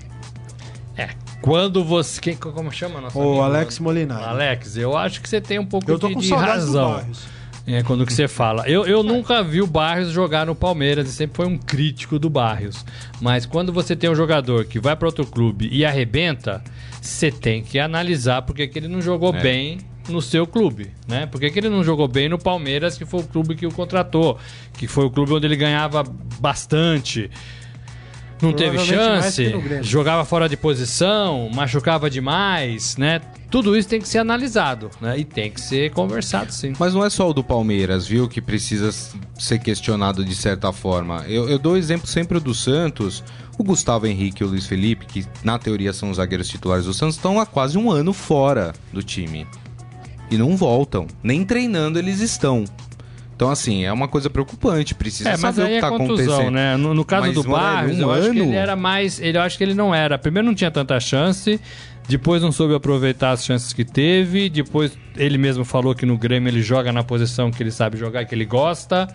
[0.97, 1.11] É,
[1.41, 2.21] quando você.
[2.21, 3.41] Quem, como chama nosso O amigo?
[3.43, 4.25] Alex Molinari.
[4.25, 7.05] Alex, eu acho que você tem um pouco Eu tô de, com de razão.
[7.67, 8.67] É, quando que você fala.
[8.67, 12.31] Eu, eu nunca vi o Barrios jogar no Palmeiras e sempre foi um crítico do
[12.31, 12.83] Barrios.
[13.21, 16.63] Mas quando você tem um jogador que vai para outro clube e arrebenta,
[17.01, 19.43] você tem que analisar porque que ele não jogou É.
[19.43, 21.27] bem no seu clube, né?
[21.27, 23.71] Por que que ele não jogou bem no Palmeiras, que foi o clube que o
[23.71, 24.39] contratou,
[24.73, 26.03] que foi o clube onde ele ganhava
[26.41, 27.31] bastante.
[28.41, 33.21] Não teve chance, jogava fora de posição, machucava demais, né?
[33.51, 35.19] Tudo isso tem que ser analisado, né?
[35.19, 36.73] E tem que ser conversado, sim.
[36.79, 38.91] Mas não é só o do Palmeiras, viu, que precisa
[39.39, 41.25] ser questionado de certa forma.
[41.27, 43.25] Eu, eu dou exemplo sempre do Santos.
[43.59, 46.95] O Gustavo Henrique e o Luiz Felipe, que na teoria são os zagueiros titulares do
[46.95, 49.47] Santos, estão há quase um ano fora do time.
[50.31, 51.07] E não voltam.
[51.23, 52.65] Nem treinando eles estão.
[53.39, 54.97] Então, assim, é uma coisa preocupante.
[54.97, 56.51] Precisa É, mas saber o que é tá contusão, acontecendo.
[56.51, 56.77] né?
[56.77, 58.51] No, no caso Mas, do Morelli, Barros, um eu acho que ano?
[58.51, 59.21] ele era mais.
[59.21, 60.19] Ele, eu acho que ele não era.
[60.19, 61.61] Primeiro não tinha tanta chance,
[62.09, 66.51] depois não soube aproveitar as chances que teve, depois ele mesmo falou que no Grêmio
[66.51, 69.07] ele joga na posição que ele sabe jogar, que ele gosta.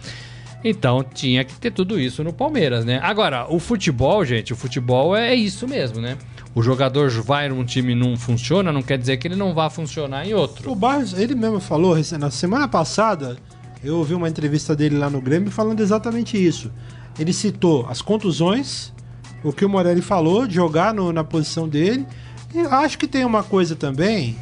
[0.64, 3.02] Então tinha que ter tudo isso no Palmeiras, né?
[3.04, 6.18] Agora, o futebol, gente, o futebol é, é isso mesmo, né?
[6.56, 9.70] O jogador vai num time e não funciona, não quer dizer que ele não vá
[9.70, 10.72] funcionar em outro.
[10.72, 13.36] O Barros, ele mesmo falou, na semana passada,
[13.84, 16.72] eu ouvi uma entrevista dele lá no Grêmio falando exatamente isso.
[17.20, 18.92] Ele citou as contusões,
[19.44, 22.06] o que o Morelli falou, de jogar no- na posição dele.
[22.54, 24.36] E acho que tem uma coisa também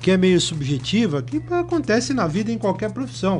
[0.00, 3.38] que é meio subjetiva, que acontece na vida em qualquer profissão.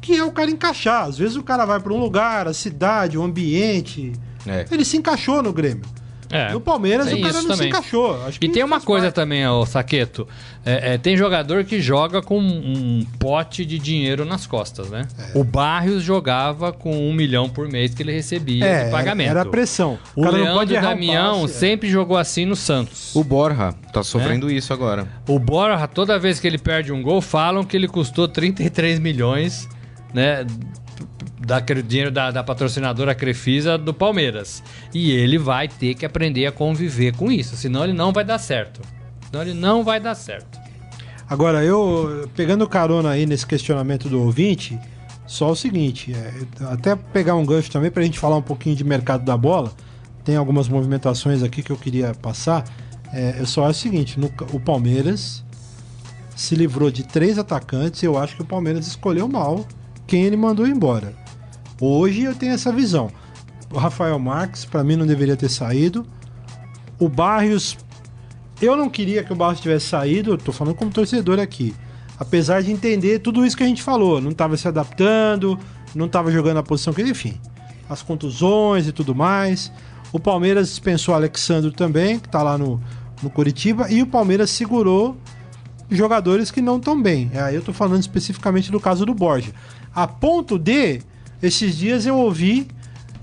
[0.00, 1.04] Que é o cara encaixar.
[1.04, 4.12] Às vezes o cara vai para um lugar, a cidade, o ambiente.
[4.46, 4.64] É.
[4.70, 5.84] Ele se encaixou no Grêmio.
[6.30, 6.52] É.
[6.52, 7.56] No Palmeiras Tem o cara não também.
[7.56, 8.22] se encaixou.
[8.26, 9.14] Acho E que tem uma coisa parte.
[9.14, 10.28] também, ô Saqueto.
[10.64, 15.06] É, é, tem jogador que joga com um pote de dinheiro nas costas, né?
[15.34, 15.38] É.
[15.38, 19.30] O Barrios jogava com um milhão por mês que ele recebia É, de pagamento.
[19.30, 19.98] era a pressão.
[20.14, 21.48] O não Leandro um Damião é.
[21.48, 23.14] sempre jogou assim no Santos.
[23.16, 24.02] O Borja tá É.
[24.02, 25.08] sofrendo isso agora.
[25.26, 29.66] O Borja, toda vez que ele perde um gol, falam que ele custou 33 milhões,
[30.12, 30.44] né?
[31.48, 34.62] Daquele dinheiro da, da patrocinadora Crefisa do Palmeiras.
[34.92, 38.38] E ele vai ter que aprender a conviver com isso, senão ele não vai dar
[38.38, 38.82] certo.
[39.26, 40.60] Senão ele não vai dar certo.
[41.26, 44.78] Agora, eu, pegando carona aí nesse questionamento do ouvinte,
[45.26, 46.34] só o seguinte, é,
[46.70, 49.72] até pegar um gancho também pra gente falar um pouquinho de mercado da bola,
[50.24, 52.62] tem algumas movimentações aqui que eu queria passar.
[53.10, 55.42] É, eu só acho o seguinte, no, o Palmeiras
[56.36, 59.66] se livrou de três atacantes e eu acho que o Palmeiras escolheu mal
[60.06, 61.14] quem ele mandou embora.
[61.80, 63.10] Hoje eu tenho essa visão.
[63.72, 66.06] O Rafael Marques, para mim, não deveria ter saído.
[66.98, 67.76] O Barrios,
[68.60, 71.74] eu não queria que o Barrios tivesse saído, eu tô falando como torcedor aqui.
[72.18, 75.56] Apesar de entender tudo isso que a gente falou, não estava se adaptando,
[75.94, 77.40] não estava jogando a posição que ele, enfim,
[77.88, 79.70] as contusões e tudo mais.
[80.12, 82.80] O Palmeiras dispensou o Alexandre também, que está lá no,
[83.22, 85.16] no Curitiba, e o Palmeiras segurou
[85.90, 87.30] jogadores que não estão bem.
[87.34, 89.52] Aí eu tô falando especificamente do caso do Borja.
[89.94, 91.00] A ponto de,
[91.42, 92.68] esses dias eu ouvi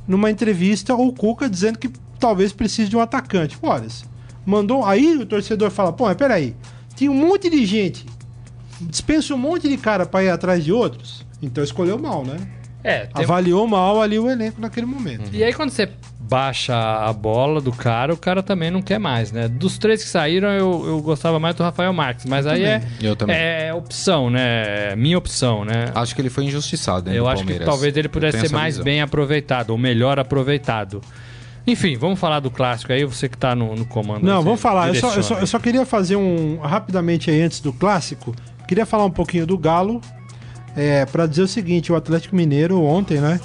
[0.08, 3.58] numa entrevista o Cuca dizendo que talvez precise de um atacante.
[3.62, 3.88] Olha,
[4.46, 4.86] mandou.
[4.86, 6.56] Aí o torcedor fala: pô, mas peraí,
[6.96, 8.06] tinha um monte de gente,
[8.82, 11.26] dispensa um monte de cara para ir atrás de outros.
[11.42, 12.38] Então escolheu mal, né?
[12.84, 15.30] É, tem- Avaliou mal ali o elenco naquele momento.
[15.34, 15.90] E aí quando você
[16.28, 19.48] baixa a bola do cara, o cara também não quer mais, né?
[19.48, 23.16] Dos três que saíram, eu, eu gostava mais do Rafael Marques, mas aí é, Eu
[23.16, 23.36] também.
[23.36, 24.92] é opção, né?
[24.92, 25.92] É Minha opção, né?
[25.94, 27.10] Acho que ele foi injustiçado.
[27.10, 27.68] né, eu acho que Palmeiras.
[27.68, 28.86] talvez ele pudesse ser mais visão.
[28.86, 31.02] bem aproveitado, ou melhor aproveitado.
[31.68, 34.24] Enfim, vamos falar do clássico aí, você que tá no, no comando.
[34.24, 34.90] Não, vamos falar.
[34.90, 36.60] Eu só, eu, só, eu só queria fazer um.
[36.60, 38.36] Rapidamente aí antes do clássico.
[38.68, 40.00] Queria falar um pouquinho do Galo.
[40.76, 43.40] É, para dizer o seguinte: o Atlético Mineiro ontem, né?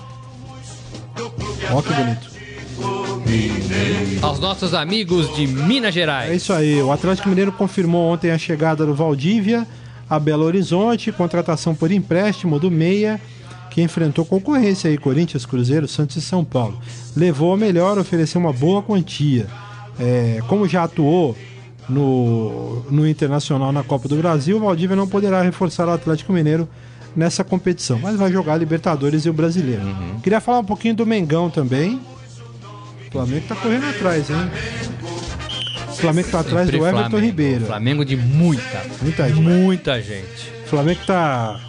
[1.73, 2.31] Ó que bonito.
[4.22, 6.42] Aos nossos amigos de Minas É Gerais.
[6.42, 6.80] isso aí.
[6.83, 9.66] O Atlético Mineiro confirmou ontem a chegada do Valdívia
[10.09, 13.20] a Belo Horizonte, contratação por empréstimo do Meia,
[13.70, 16.76] que enfrentou concorrência aí, Corinthians, Cruzeiro, Santos e São Paulo.
[17.16, 19.46] Levou a melhor, ofereceu uma boa quantia.
[20.00, 21.37] É, como já atuou
[21.88, 26.68] no, no Internacional na Copa do Brasil, o Valdívia não poderá reforçar o Atlético Mineiro
[27.14, 29.83] nessa competição, mas vai jogar Libertadores e o Brasileiro.
[30.24, 32.00] Queria falar um pouquinho do Mengão também.
[33.11, 34.51] O Flamengo tá correndo atrás, hein?
[35.88, 37.27] O Flamengo tá atrás do Sempre Everton Flamengo.
[37.27, 37.66] Ribeiro.
[37.66, 39.40] Flamengo de muita, Muita gente.
[39.40, 40.53] muita gente.
[40.64, 41.61] O Flamengo tá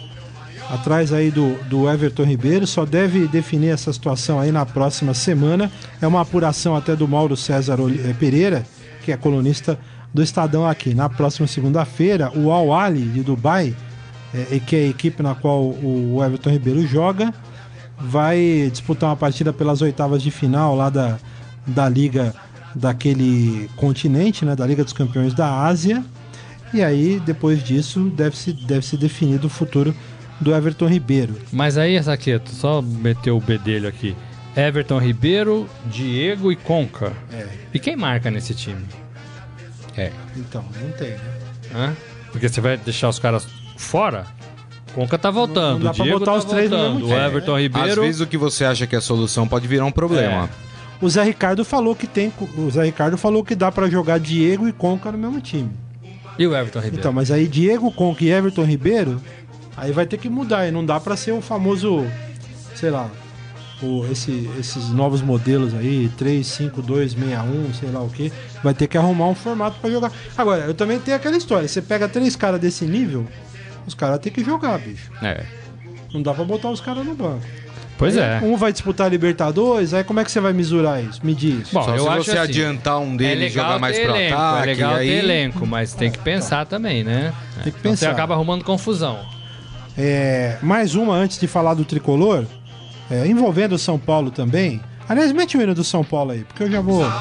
[0.70, 5.70] atrás aí do, do Everton Ribeiro, só deve definir essa situação aí na próxima semana.
[6.00, 8.64] É uma apuração até do Mauro César eh, Pereira,
[9.04, 9.76] que é colunista
[10.14, 10.94] do Estadão aqui.
[10.94, 13.74] Na próxima segunda-feira, o Al Ali de Dubai,
[14.32, 17.34] eh, que é a equipe na qual o Everton Ribeiro joga,
[17.98, 21.18] vai disputar uma partida pelas oitavas de final lá da,
[21.66, 22.34] da liga
[22.74, 26.04] daquele continente, né, da Liga dos Campeões da Ásia.
[26.72, 29.94] E aí, depois disso, deve se deve ser definido o futuro
[30.40, 31.36] do Everton Ribeiro.
[31.52, 34.16] Mas aí, Saqueto, só meter o bedelho aqui.
[34.56, 37.12] Everton Ribeiro, Diego e Conca.
[37.30, 37.46] É.
[37.72, 38.84] E quem marca nesse time?
[39.96, 40.10] É.
[40.36, 41.38] Então, não tem, né?
[41.74, 41.96] Hã?
[42.30, 43.46] Porque você vai deixar os caras
[43.76, 44.26] fora?
[44.94, 47.14] Conca tá voltando, não dá o pra Diego botar tá os três no voltando, mesmo
[47.14, 48.02] o Everton Às Ribeiro...
[48.02, 50.50] vezes o que você acha que é a solução pode virar um problema.
[51.02, 52.32] O Zé Ricardo falou que tem.
[52.56, 55.70] O Zé Ricardo falou que dá pra jogar Diego e Conca no mesmo time.
[56.38, 56.98] E o Everton Ribeiro?
[57.00, 59.20] Então, mas aí Diego, Conca e Everton Ribeiro,
[59.76, 60.66] aí vai ter que mudar.
[60.66, 62.06] E não dá pra ser o famoso,
[62.74, 63.10] sei lá,
[63.82, 68.32] o, esse- esses novos modelos aí, 3, 5, 2, 61, sei lá o que.
[68.62, 70.12] Vai ter que arrumar um formato pra jogar.
[70.38, 73.26] Agora, eu também tenho aquela história: você pega três caras desse nível,
[73.86, 75.10] os caras têm que jogar, bicho.
[75.20, 75.44] É.
[76.14, 77.42] Não dá pra botar os caras no banco.
[78.02, 78.40] Pois é.
[78.42, 81.20] Um vai disputar a Libertadores, aí como é que você vai mesurar isso?
[81.22, 81.72] Medir isso?
[81.72, 84.34] Bom, Só eu se acho você assim, adiantar um deles e jogar mais pro elenco,
[84.36, 85.08] ataque, É legal aí...
[85.08, 87.32] ter elenco, mas tem que pensar também, né?
[87.62, 88.10] Tem que Então Você pensar.
[88.10, 89.20] acaba arrumando confusão.
[89.96, 92.44] É, mais uma antes de falar do tricolor,
[93.08, 94.80] é, envolvendo o São Paulo também.
[95.08, 97.12] Aliás, mete o hino do São Paulo aí, porque eu já vou, vou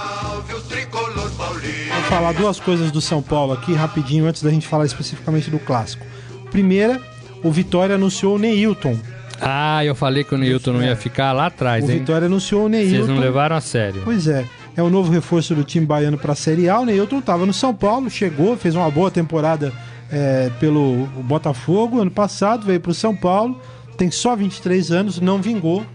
[2.10, 6.06] falar duas coisas do São Paulo aqui rapidinho antes da gente falar especificamente do clássico.
[6.50, 7.00] Primeira,
[7.44, 8.98] o Vitória anunciou o Neilton.
[9.42, 12.00] Ah, eu falei que o Neilton não ia ficar lá atrás, O hein?
[12.00, 12.96] Vitória anunciou o Neilton.
[12.98, 14.02] Vocês não levaram a sério.
[14.04, 14.46] Pois é.
[14.78, 16.80] É o novo reforço do time baiano para a Série A.
[16.80, 19.74] O Neilton estava no São Paulo, chegou, fez uma boa temporada
[20.12, 23.60] é, pelo Botafogo ano passado, veio para o São Paulo.
[23.98, 25.86] Tem só 23 anos, não vingou,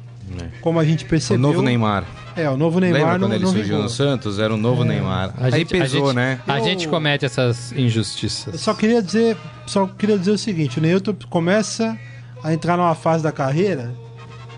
[0.60, 1.40] como a gente O percebeu.
[1.40, 2.04] novo Neymar.
[2.36, 3.82] É, o novo Neymar Lembra não, quando ele não surgiu vingou.
[3.84, 4.38] no Santos?
[4.38, 5.32] Era o novo Neymar.
[5.40, 6.38] A Aí gente- a pesou, gente- né?
[6.46, 8.60] A Eu- gente comete essas Eu injustiças.
[8.60, 11.96] só queria dizer, só queria dizer o seguinte, o Neilton começa
[12.46, 13.92] a entrar numa fase da carreira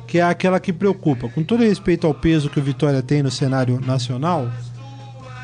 [0.06, 1.28] que é aquela que preocupa.
[1.28, 4.50] Com todo respeito ao peso que o Vitória tem no cenário nacional,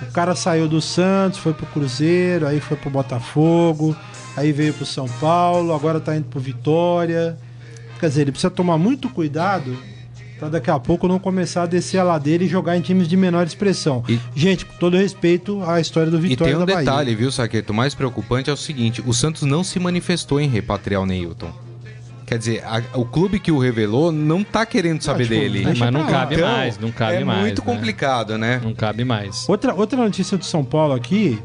[0.03, 3.95] o cara saiu do Santos, foi pro Cruzeiro, aí foi pro Botafogo,
[4.37, 7.37] aí veio pro São Paulo, agora tá indo pro Vitória.
[8.01, 9.77] Quer dizer, ele precisa tomar muito cuidado
[10.39, 13.17] Pra daqui a pouco não começar a descer a ladeira e jogar em times de
[13.17, 14.03] menor expressão.
[14.09, 16.85] E- Gente, com todo respeito à história do E Vitória tem um da Bahia.
[16.85, 17.73] detalhe, viu, Saqueto?
[17.73, 21.53] O mais preocupante é o seguinte: o Santos não se manifestou em repatriar o Neilton.
[22.35, 25.63] Quer dizer, a- o clube que o revelou não tá querendo saber tipo, dele.
[25.79, 27.41] Mas não cabe mais, não cabe é mais.
[27.43, 27.73] muito né?
[27.73, 28.61] complicado, né?
[28.61, 29.49] Não cabe mais.
[29.49, 31.39] Outra, outra notícia do São Paulo aqui.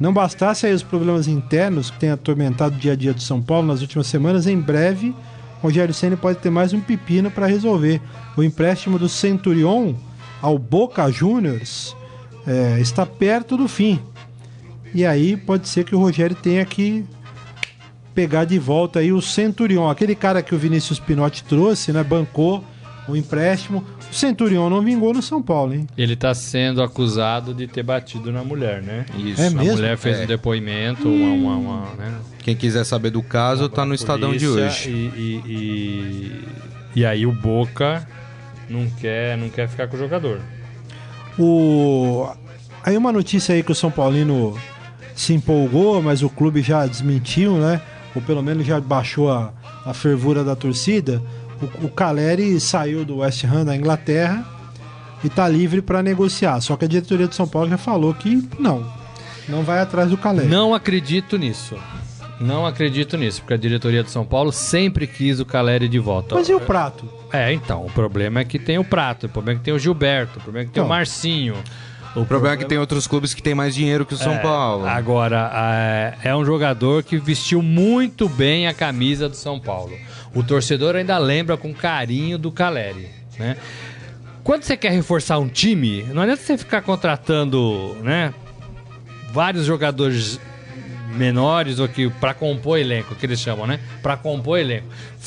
[0.00, 3.40] Não bastasse aí os problemas internos que têm atormentado o dia a dia do São
[3.40, 5.14] Paulo nas últimas semanas, em breve,
[5.62, 8.00] Rogério Ceni pode ter mais um pepino para resolver.
[8.36, 9.94] O empréstimo do Centurion
[10.42, 11.96] ao Boca Juniors
[12.44, 14.00] é, está perto do fim.
[14.92, 17.04] E aí pode ser que o Rogério tenha que
[18.18, 22.02] pegar de volta aí o Centurion, aquele cara que o Vinícius Pinotti trouxe, né?
[22.02, 22.64] Bancou
[23.06, 23.84] o empréstimo.
[24.10, 25.86] O Centurion não vingou no São Paulo, hein?
[25.96, 29.06] Ele tá sendo acusado de ter batido na mulher, né?
[29.16, 29.40] Isso.
[29.40, 29.76] É A mesmo?
[29.76, 30.24] mulher fez É.
[30.24, 32.12] um depoimento, uma, uma, uma, né?
[32.40, 34.90] Quem quiser saber do caso, tá no Estadão de hoje.
[34.90, 36.48] E, e, e,
[36.96, 38.04] e aí o Boca
[38.68, 40.40] não quer, não quer ficar com o jogador.
[41.38, 42.28] O...
[42.82, 44.58] Aí uma notícia aí que o São Paulino
[45.14, 47.80] se empolgou, mas o clube já desmentiu, né?
[48.14, 49.52] Ou pelo menos já baixou a,
[49.84, 51.22] a fervura da torcida.
[51.82, 54.44] O, o Caleri saiu do West Ham da Inglaterra
[55.22, 56.60] e tá livre para negociar.
[56.60, 58.86] Só que a diretoria do São Paulo já falou que não,
[59.48, 60.48] não vai atrás do Caleri.
[60.48, 61.76] Não acredito nisso.
[62.40, 66.36] Não acredito nisso, porque a diretoria do São Paulo sempre quis o Caleri de volta.
[66.36, 67.04] Mas e o prato?
[67.32, 69.78] É, então, o problema é que tem o Prato, o problema é que tem o
[69.78, 70.88] Gilberto, o problema é que tem o Então.
[70.88, 71.56] Marcinho.
[72.16, 74.38] O problema é que tem outros clubes que têm mais dinheiro que o São É,
[74.38, 74.86] Paulo.
[74.86, 79.96] Agora, é, é um jogador que vestiu muito bem a camisa do São Paulo.
[80.34, 83.56] O torcedor ainda lembra com carinho do Caleri, né?
[84.42, 88.32] Quando você quer reforçar um time, não adianta você ficar contratando, né,
[89.30, 90.40] vários jogadores
[91.14, 93.78] menores ou que para compor elenco, que eles chamam, né?
[94.02, 94.86] Para compor elenco.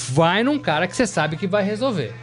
[0.10, 2.14] Vai num cara que você sabe que vai resolver.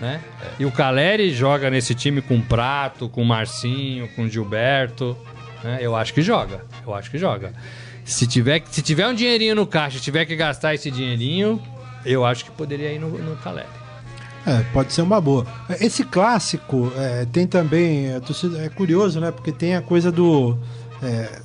[0.00, 0.20] Né?
[0.58, 5.16] E o Caleri joga nesse time com Prato, com Marcinho, com Gilberto.
[5.64, 5.78] né?
[5.80, 6.64] Eu acho que joga.
[6.86, 7.52] Eu acho que joga.
[8.04, 11.60] Se tiver, se tiver um dinheirinho no caixa tiver que gastar esse dinheirinho,
[12.06, 13.66] eu acho que poderia ir no, no Caleri.
[14.46, 15.44] É, pode ser uma boa.
[15.80, 18.18] Esse clássico é, tem também.
[18.20, 19.30] torcida- é curioso, né?
[19.30, 20.56] Porque tem a coisa do.
[21.02, 21.40] é,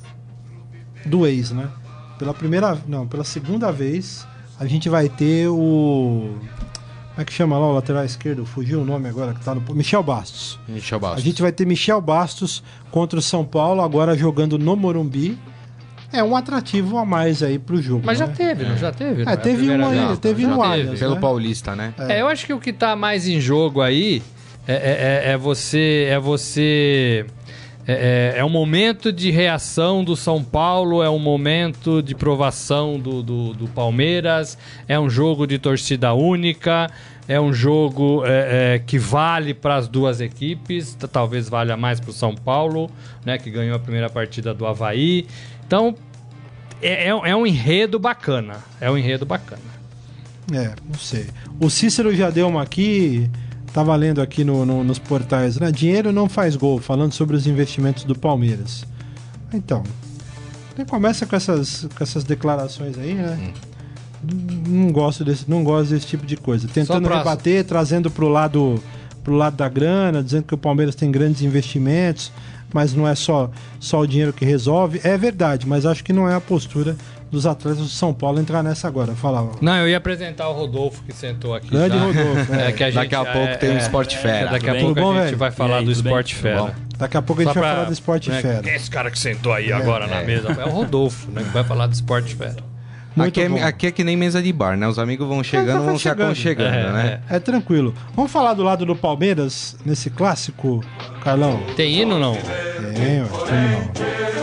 [1.04, 1.68] do ex, né?
[2.18, 2.78] Pela primeira.
[2.86, 4.26] Não, pela segunda vez,
[4.58, 6.38] a gente vai ter o.
[7.14, 8.44] Como é que chama lá o lateral esquerdo?
[8.44, 9.62] Fugiu o nome agora que tá no.
[9.72, 10.58] Michel Bastos.
[10.66, 11.22] Michel A Bastos.
[11.22, 15.38] gente vai ter Michel Bastos contra o São Paulo, agora jogando no Morumbi.
[16.12, 18.02] É um atrativo a mais aí pro jogo.
[18.04, 18.34] Mas já né?
[18.36, 19.22] teve, não já teve?
[19.22, 21.20] É, a teve um aí, teve Já no Allianz, Pelo né?
[21.20, 21.94] Paulista, né?
[21.98, 24.20] É, eu acho que o que tá mais em jogo aí
[24.66, 26.06] é, é- é- é você.
[26.10, 27.26] É você.
[27.86, 32.98] É, é, é um momento de reação do São Paulo, é um momento de provação
[32.98, 34.56] do, do, do Palmeiras,
[34.88, 36.90] é um jogo de torcida única,
[37.28, 42.10] é um jogo é, é, que vale para as duas equipes, talvez valha mais para
[42.10, 42.90] o São Paulo,
[43.24, 45.26] né, que ganhou a primeira partida do Havaí.
[45.66, 45.94] Então,
[46.82, 48.56] é, é, é um enredo bacana.
[48.80, 49.62] É um enredo bacana.
[50.52, 51.26] É, não sei.
[51.58, 53.30] O Cícero já deu uma aqui,
[53.74, 55.70] tava lendo aqui no, no- nos portais, né?
[55.70, 58.84] Dinheiro não faz gol, falando sobre os investimentos do Palmeiras.
[59.52, 59.82] Então,
[60.88, 63.52] começa com essas, com essas declarações aí, né?
[64.66, 66.66] Não gosto desse, não gosto desse tipo de coisa.
[66.68, 68.82] Tentando rebater, trazendo pro lado,
[69.22, 72.32] pro lado da grana, dizendo que o Palmeiras tem grandes investimentos,
[72.72, 75.00] mas não é só, só o dinheiro que resolve.
[75.04, 76.96] É verdade, mas acho que não é a postura
[77.30, 79.12] dos atletas do São Paulo entrar nessa agora.
[79.14, 79.52] Falava.
[79.60, 81.68] Não, eu ia apresentar o Rodolfo que sentou aqui.
[81.68, 82.04] Grande já.
[82.04, 82.68] Rodolfo, é.
[82.68, 84.50] É, que a gente, Daqui a pouco tem um Sport Fera.
[84.50, 85.18] Daqui a pouco bem?
[85.18, 85.90] a gente vai falar aí, do?
[85.92, 86.74] Sport Fera.
[86.96, 88.62] Daqui a pouco a gente Só vai pra- falar do Sport né, Fera.
[88.62, 90.48] Quem é esse cara que sentou aí agora na mesa?
[90.52, 91.42] É o Rodolfo, né?
[91.42, 92.56] Que vai falar do Sport Fera.
[93.16, 94.88] Aqui é, aqui é que nem mesa de bar, né?
[94.88, 96.22] Os amigos vão chegando, vai vão se chegando.
[96.26, 97.20] aconchegando, É, né?
[97.30, 97.94] É tranquilo.
[98.16, 100.82] Vamos falar do lado do Palmeiras nesse clássico,
[101.22, 101.60] Carlão?
[101.76, 102.34] Tem hino ou não?
[102.34, 104.33] Tem, ué, como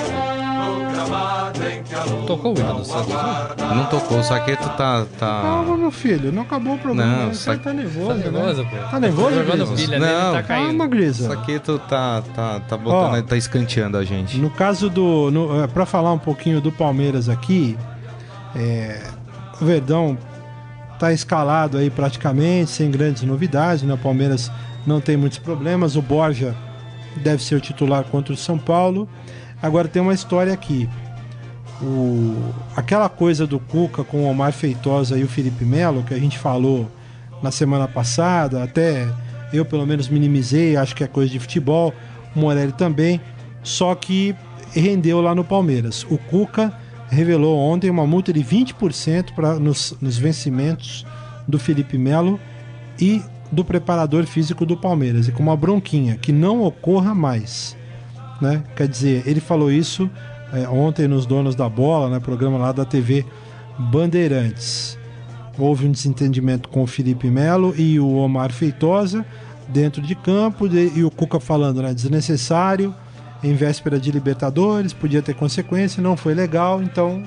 [2.27, 3.07] Tocou o hino do Santos?
[3.07, 3.47] né?
[3.75, 4.99] Não tocou, o Saqueto tá.
[4.99, 5.05] não.
[5.05, 5.41] tá...
[5.41, 7.11] Calma, meu filho, não acabou o programa.
[7.11, 8.39] Não, Não, sa- Você tá nervoso, Tá né?
[8.39, 8.77] nervoso, pô?
[8.89, 9.75] Tá nervoso, jogando Grisa?
[9.75, 10.83] pilha Não, tá Calma, caindo.
[10.83, 11.27] O Grisa.
[11.27, 13.21] Saqueto tá, tá, tá botando, Ó.
[13.21, 14.37] tá escanteando a gente.
[14.37, 15.29] No caso do.
[15.31, 17.77] No, é, pra falar um pouquinho do Palmeiras aqui,
[18.55, 19.01] é,
[19.61, 20.17] o Verdão
[20.99, 23.93] tá escalado aí praticamente, sem grandes novidades, né?
[23.93, 24.51] O Palmeiras
[24.85, 25.95] não tem muitos problemas.
[25.95, 26.55] O Borja
[27.17, 29.07] deve ser o titular contra o São Paulo.
[29.61, 30.89] Agora tem uma história aqui.
[31.81, 36.19] O, aquela coisa do Cuca com o Omar Feitosa e o Felipe Melo, que a
[36.19, 36.89] gente falou
[37.41, 39.07] na semana passada, até
[39.51, 41.93] eu pelo menos minimizei, acho que é coisa de futebol,
[42.35, 43.19] o Morelli também,
[43.63, 44.35] só que
[44.71, 46.05] rendeu lá no Palmeiras.
[46.09, 46.71] O Cuca
[47.09, 51.05] revelou ontem uma multa de 20% pra, nos, nos vencimentos
[51.47, 52.39] do Felipe Melo
[52.99, 53.21] e
[53.51, 57.75] do preparador físico do Palmeiras e com uma bronquinha que não ocorra mais.
[58.39, 58.63] Né?
[58.75, 60.09] Quer dizer, ele falou isso
[60.53, 63.25] é, ontem nos Donos da Bola, né, programa lá da TV
[63.77, 64.97] Bandeirantes.
[65.57, 69.25] Houve um desentendimento com o Felipe Melo e o Omar Feitosa
[69.67, 72.93] dentro de campo de, e o Cuca falando, né, desnecessário,
[73.43, 77.23] em véspera de Libertadores, podia ter consequência, não foi legal, então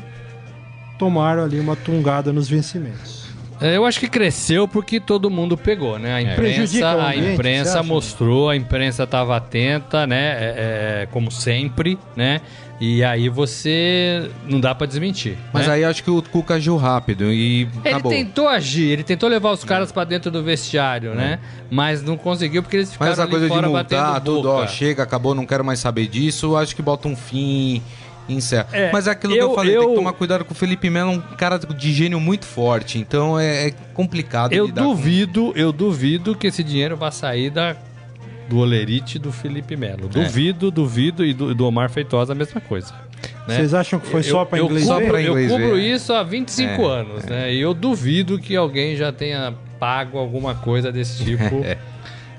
[0.99, 3.24] tomaram ali uma tungada nos vencimentos.
[3.61, 6.33] É, Eu acho que cresceu porque todo mundo pegou, né?
[6.33, 10.33] A Prejudica imprensa, a imprensa mostrou, a imprensa estava atenta, né?
[10.33, 10.55] É,
[11.03, 12.41] é, como sempre, né?
[12.81, 15.39] E aí você não dá pra desmentir.
[15.53, 15.75] Mas né?
[15.75, 18.11] aí acho que o Cuca agiu rápido e Ele acabou.
[18.11, 21.39] tentou agir, ele tentou levar os caras pra dentro do vestiário, né?
[21.71, 24.49] Mas não conseguiu porque eles ficaram Mas essa ali coisa de fora multar, batendo tudo,
[24.49, 24.65] boca.
[24.65, 27.81] ó, chega, acabou, não quero mais saber disso, acho que bota um fim,
[28.29, 28.69] encerra.
[28.73, 30.57] É, Mas é aquilo que eu- eu falei, tem eu- que tomar cuidado com o
[30.57, 34.83] Felipe Melo, é um cara de gênio muito forte, então é, é complicado Eu lidar
[34.83, 37.77] com- duvido, eu duvido que esse dinheiro vá sair da
[38.49, 40.05] do Olerite do Felipe Melo.
[40.05, 40.09] É.
[40.09, 42.93] Duvido, duvido e do, do Omar Feitosa a mesma coisa.
[43.49, 43.57] né?
[43.57, 45.09] Vocês acham que foi Eu- só para eu, inglês cubro, ver?
[45.09, 45.95] pra eu inglês cubro ver.
[45.95, 47.55] isso há 25 É, anos, né?
[47.55, 51.79] E eu duvido que alguém já tenha pago alguma coisa desse tipo é,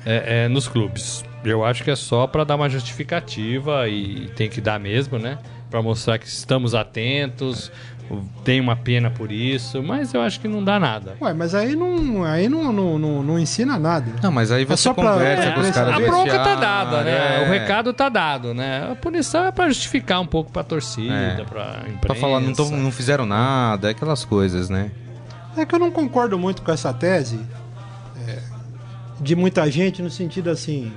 [0.05, 1.23] é, nos clubes.
[1.43, 5.38] Eu acho que é só para dar uma justificativa e tem que dar mesmo, né?
[5.70, 7.72] Para mostrar que estamos atentos,
[8.43, 11.18] tem uma pena por isso, mas eu acho que não dá nada.
[11.20, 14.05] Ué, mas aí não, aí não, não, não, não ensina nada.
[14.22, 16.13] Não, mas aí É você só pra- conversa é, com os a caras A bronca
[16.13, 17.41] tá vestiário, dada, né?
[17.43, 17.45] é.
[17.47, 18.89] O recado tá dado, né?
[18.91, 21.43] A punição é pra justificar um pouco pra torcida, É.
[21.43, 21.99] pra imprensa.
[21.99, 24.91] Pra falar, não, tô- não fizeram nada, aquelas coisas, né?
[25.57, 27.39] É que eu não concordo muito com essa tese
[28.28, 28.39] é,
[29.20, 30.93] de muita gente no sentido assim.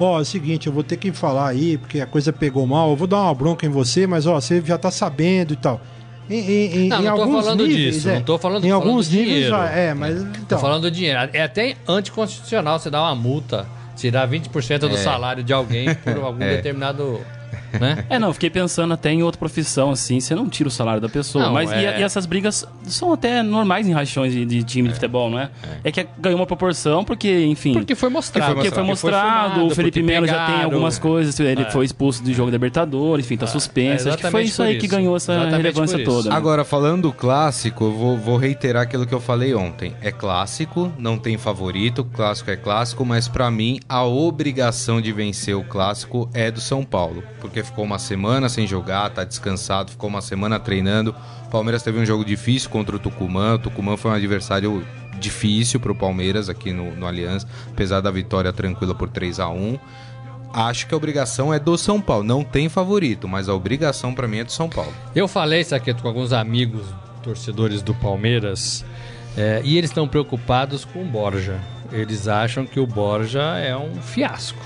[0.00, 2.90] Ó, é o seguinte, eu vou ter que falar aí, porque a coisa pegou mal,
[2.90, 5.80] eu vou dar uma bronca em você, mas ó, você já tá sabendo e tal.
[6.30, 8.14] Em, em, em- Não, em não tô alguns falando níveis, disso, é.
[8.16, 9.50] não tô falando- Em tô falando alguns níveis, dinheiro.
[9.50, 10.58] já, é, mas Tô então.
[10.58, 11.18] falando do dinheiro.
[11.32, 14.98] É até anticonstitucional você dar uma multa, tirar 20% do É.
[14.98, 16.56] salário de alguém por algum É.
[16.56, 17.20] determinado.
[17.78, 18.04] Né?
[18.08, 21.08] É, não, fiquei pensando até em outra profissão, assim, você não tira o salário da
[21.08, 21.44] pessoa.
[21.46, 24.88] Não, mas e, é- e essas brigas são até normais em rachões de, de time
[24.88, 25.50] de futebol, não é?
[25.84, 27.72] É, que ganhou uma proporção porque, enfim.
[27.74, 28.54] Porque foi mostrado.
[28.54, 31.70] porque foi Porque foi mostrado, o Felipe Melo já tem algumas coisas, ele É.
[31.70, 34.08] foi expulso do jogo da Libertadores, enfim, tá suspenso.
[34.08, 34.94] é Acho que foi isso aí por que isso.
[34.96, 36.04] ganhou essa Exatamente relevância isso.
[36.04, 36.30] toda.
[36.30, 36.36] né?
[36.36, 39.94] Agora, falando do clássico, eu vou, vou reiterar aquilo que eu falei ontem.
[40.02, 45.56] É clássico, não tem favorito, clássico é clássico, mas pra mim a obrigação de vencer
[45.56, 47.22] o clássico é do São Paulo.
[47.40, 51.14] Porque ficou uma semana sem jogar, tá descansado, ficou uma semana treinando.
[51.46, 53.54] O Palmeiras teve um jogo difícil contra o Tucumã.
[53.54, 54.86] O Tucumã foi um adversário
[55.18, 59.78] difícil pro Palmeiras aqui no, no Aliança, apesar da vitória tranquila por 3 a 1
[60.52, 62.24] Acho que a obrigação é do São Paulo.
[62.24, 64.92] Não tem favorito, mas a obrigação pra mim é do São Paulo.
[65.14, 66.86] Eu falei isso aqui com alguns amigos
[67.22, 68.84] torcedores do Palmeiras
[69.36, 71.60] é, e eles estão preocupados com o Borja.
[71.92, 74.64] Eles acham que o Borja é um fiasco.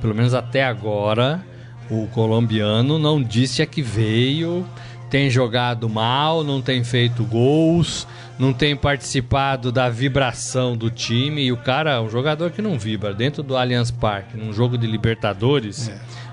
[0.00, 1.44] Pelo menos até agora,
[1.90, 4.66] o colombiano não disse a que veio,
[5.10, 8.06] tem jogado mal, não tem feito gols,
[8.38, 11.42] não tem participado da vibração do time.
[11.44, 14.86] E o cara, um jogador que não vibra dentro do Allianz Parque, num jogo de
[14.86, 15.90] Libertadores,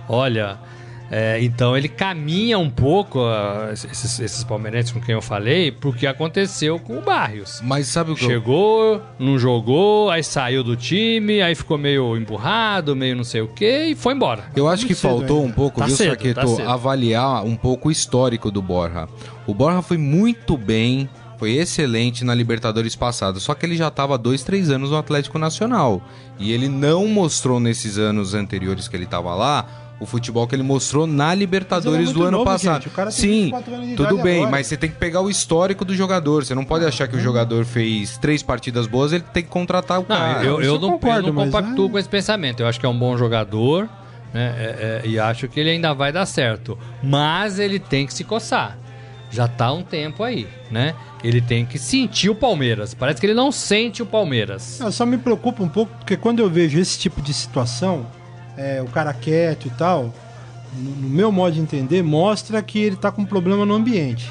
[0.08, 0.58] olha.
[1.12, 6.06] É, então ele caminha um pouco, ah, esses, esses palmeirenses com quem eu falei, porque
[6.06, 7.60] aconteceu com o Barrios.
[7.64, 8.30] Mas sabe o que eu...
[8.30, 13.48] Chegou, não jogou, aí saiu do time, aí ficou meio emburrado, meio não sei o
[13.48, 14.44] que e foi embora.
[14.56, 15.50] Eu acho que Muito cedo faltou ainda.
[15.50, 19.08] um pouco, Tá viu, cedo, Saqueto, tá avaliar um pouco o histórico do Borja.
[19.48, 24.18] O Borja foi muito bem, foi excelente na Libertadores passada, só que ele já estava
[24.18, 26.02] dois, três anos no Atlético Nacional.
[26.38, 29.66] E ele não mostrou nesses anos anteriores que ele estava lá
[30.00, 32.76] o futebol que ele mostrou na Libertadores Mas ele é do ano novo, passado.
[32.84, 32.88] gente.
[32.88, 34.52] O cara tem Sim, 24 anos de tudo bem, agora.
[34.52, 36.46] mas você tem que pegar o histórico do jogador.
[36.46, 40.00] Você não pode achar que o jogador fez três partidas boas, ele tem que contratar
[40.00, 40.44] o Não, cara.
[40.44, 42.62] eu, isso eu eu não, concordo, eu não mas compactuo é- com esse pensamento.
[42.62, 43.90] Eu acho que é um bom jogador
[44.34, 46.78] né, é- é, e acho que ele ainda vai dar certo.
[47.04, 48.78] Mas ele tem que se coçar.
[49.32, 50.96] Já tá um tempo aí, né?
[51.24, 52.94] Ele tem que sentir o Palmeiras.
[52.96, 54.80] Parece que ele não sente o Palmeiras.
[54.80, 58.08] Eu só me preocupa um pouco, porque quando eu vejo esse tipo de situação,
[58.60, 60.14] é, o cara quieto e tal,
[60.76, 64.30] no, meu modo de entender, mostra que ele tá com problema no ambiente,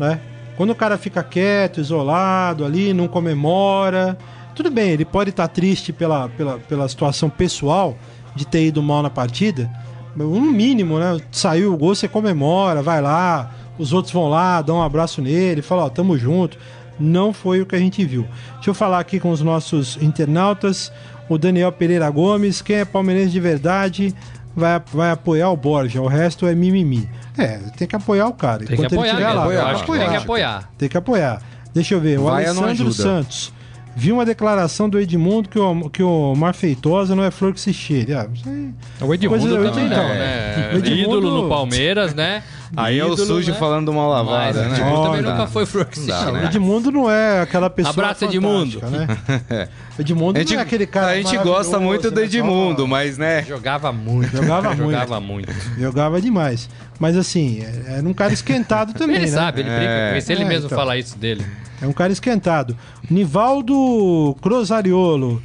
[0.00, 0.20] né?
[0.56, 4.18] Quando o cara fica quieto, isolado ali, não comemora,
[4.54, 7.96] tudo bem, ele pode estar triste pela, pela, pela situação pessoal
[8.34, 9.70] de ter ido mal na partida,
[10.16, 11.18] no mínimo, né?
[11.30, 15.62] Saiu o gol, você comemora, vai lá, os outros vão lá, dão um abraço nele,
[15.62, 16.58] falam, ó, tamo junto.
[16.98, 18.26] Não foi o que a gente viu.
[18.54, 20.90] Deixa eu falar aqui com os nossos internautas.
[21.28, 24.14] O Daniel Pereira Gomes, quem é palmeirense de verdade,
[24.54, 27.08] vai, vai apoiar o Borja, o resto é mimimi.
[27.36, 28.58] É, tem que apoiar o cara.
[28.58, 29.40] Tem que Enquanto ele apoiar, estiver mesmo.
[29.40, 30.70] lá, eu tem acho que tem que apoiar.
[30.78, 31.42] Tem que apoiar.
[31.74, 32.92] Deixa eu ver, o não Alessandro.
[32.92, 33.52] Santos.
[33.98, 37.60] Vi uma declaração do Edmundo que o, que o Mar Feitosa não é flor que
[37.60, 38.12] se cheire.
[38.12, 40.70] Ah, aí- O Edmundo Coisa- também então, né?
[40.74, 42.42] o Edmundo- Ídolo no Palmeiras, né?
[42.76, 43.58] Aí é o Ídolo, sujo né?
[43.58, 44.76] falando Mas lavada, o né?
[44.76, 46.10] Edmundo também nunca foi flor que se.
[46.12, 46.44] O né?
[46.44, 47.92] Edmundo não é aquela pessoa.
[47.94, 48.80] Abraço, Edmundo.
[48.82, 49.68] Né?
[49.98, 51.06] O Edmundo A gente, não é aquele cara.
[51.12, 52.50] a gente gosta muito do maravilhoso, né?
[52.52, 53.42] Edmundo, Só- mas né?
[53.44, 54.36] Jogava muito.
[54.36, 54.90] Jogava muito.
[54.92, 55.52] Jogava muito.
[55.78, 56.68] Jogava demais.
[56.98, 59.32] Mas assim, é- era um cara esquentado também, Ele né?
[59.32, 60.10] sabe, ele brinca É.
[60.12, 60.32] com isso.
[60.32, 60.76] Ele É, mesmo então.
[60.78, 61.46] fala isso dele.
[61.80, 62.76] É um cara esquentado.
[63.10, 65.42] Nivaldo Crosariolo.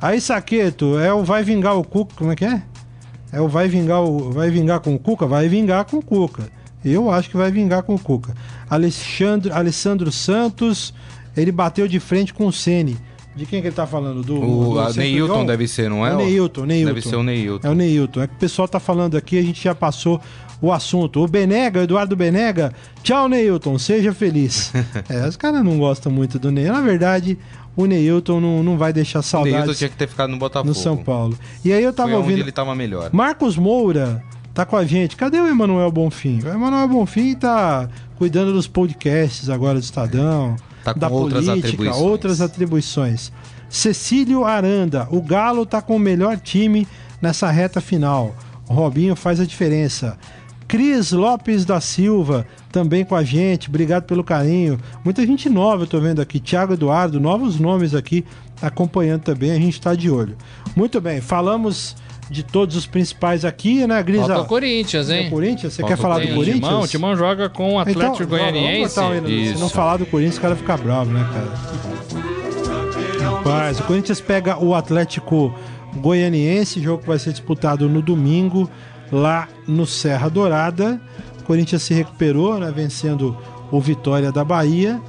[0.00, 2.14] Aí, Saqueto, é o vai vingar o Cuca.
[2.16, 2.62] Como é que é?
[3.32, 4.30] É o vai vingar o.
[4.30, 5.26] Vai vingar com o Cuca?
[5.26, 6.48] Vai vingar com o Cuca.
[6.84, 8.34] Eu acho que vai vingar com o Cuca.
[8.68, 10.92] Alexandre, Alessandro Santos,
[11.36, 12.96] ele bateu de frente com o Ceni.
[13.34, 14.22] De quem que ele tá falando?
[14.22, 14.94] Do, O do?
[14.98, 16.10] Neilton deve ser, não é?
[16.10, 16.94] É o Neilton, Neilton.
[16.94, 17.66] Deve ser o Neilton.
[17.66, 18.22] É o Neilton.
[18.22, 20.20] É que o pessoal tá falando aqui, a gente já passou
[20.62, 21.20] o assunto.
[21.22, 22.72] O Benega, o Eduardo Benega.
[23.02, 24.72] Tchau, Neilton, seja feliz.
[25.10, 26.72] é, os caras não gostam muito do Neilton.
[26.72, 27.36] Na verdade,
[27.76, 30.68] o Neilton não, não vai deixar O Neilton saudades tinha que ter ficado no Botafogo.
[30.68, 31.36] no São Paulo.
[31.64, 32.38] E aí eu tava Foi ouvindo.
[32.38, 33.10] ele tava melhor.
[33.12, 34.22] Marcos Moura
[34.54, 35.16] tá com a gente.
[35.16, 36.40] Cadê o Emanuel Bonfim?
[36.44, 40.54] O Emanuel Bonfim tá cuidando dos podcasts agora do Estadão,
[40.84, 42.02] Tá com da outras política, atribuições.
[42.02, 43.32] outras atribuições.
[43.68, 46.86] Cecílio Aranda, o Galo tá com o melhor time
[47.20, 48.34] nessa reta final.
[48.68, 50.18] O Robinho faz a diferença.
[50.72, 54.78] Cris Lopes da Silva, também com a gente, obrigado pelo carinho.
[55.04, 56.40] Muita gente nova eu tô vendo aqui.
[56.40, 58.24] Tiago Eduardo, novos nomes aqui
[58.62, 60.34] acompanhando também, a gente tá de olho.
[60.74, 61.94] Muito bem, falamos
[62.30, 64.28] de todos os principais aqui, né, Grisa?
[64.28, 65.26] Falta o Corinthians, É hein?
[65.26, 65.74] o Corinthians?
[65.74, 66.54] Você Falta quer o falar do Corinthians?
[66.64, 69.54] Timão, o Timão joga com o Atlético Então, Goianiense.
[69.54, 73.30] Se não falar do Corinthians, o cara fica bravo, né, cara?
[73.30, 75.52] Rapaz, o Corinthians pega o Atlético
[75.96, 78.70] Goianiense, jogo que vai ser disputado no domingo,
[79.12, 81.00] lá no Serra Dourada.
[81.40, 83.36] O Corinthians se recuperou, né, vencendo
[83.70, 85.00] o Vitória da Bahia.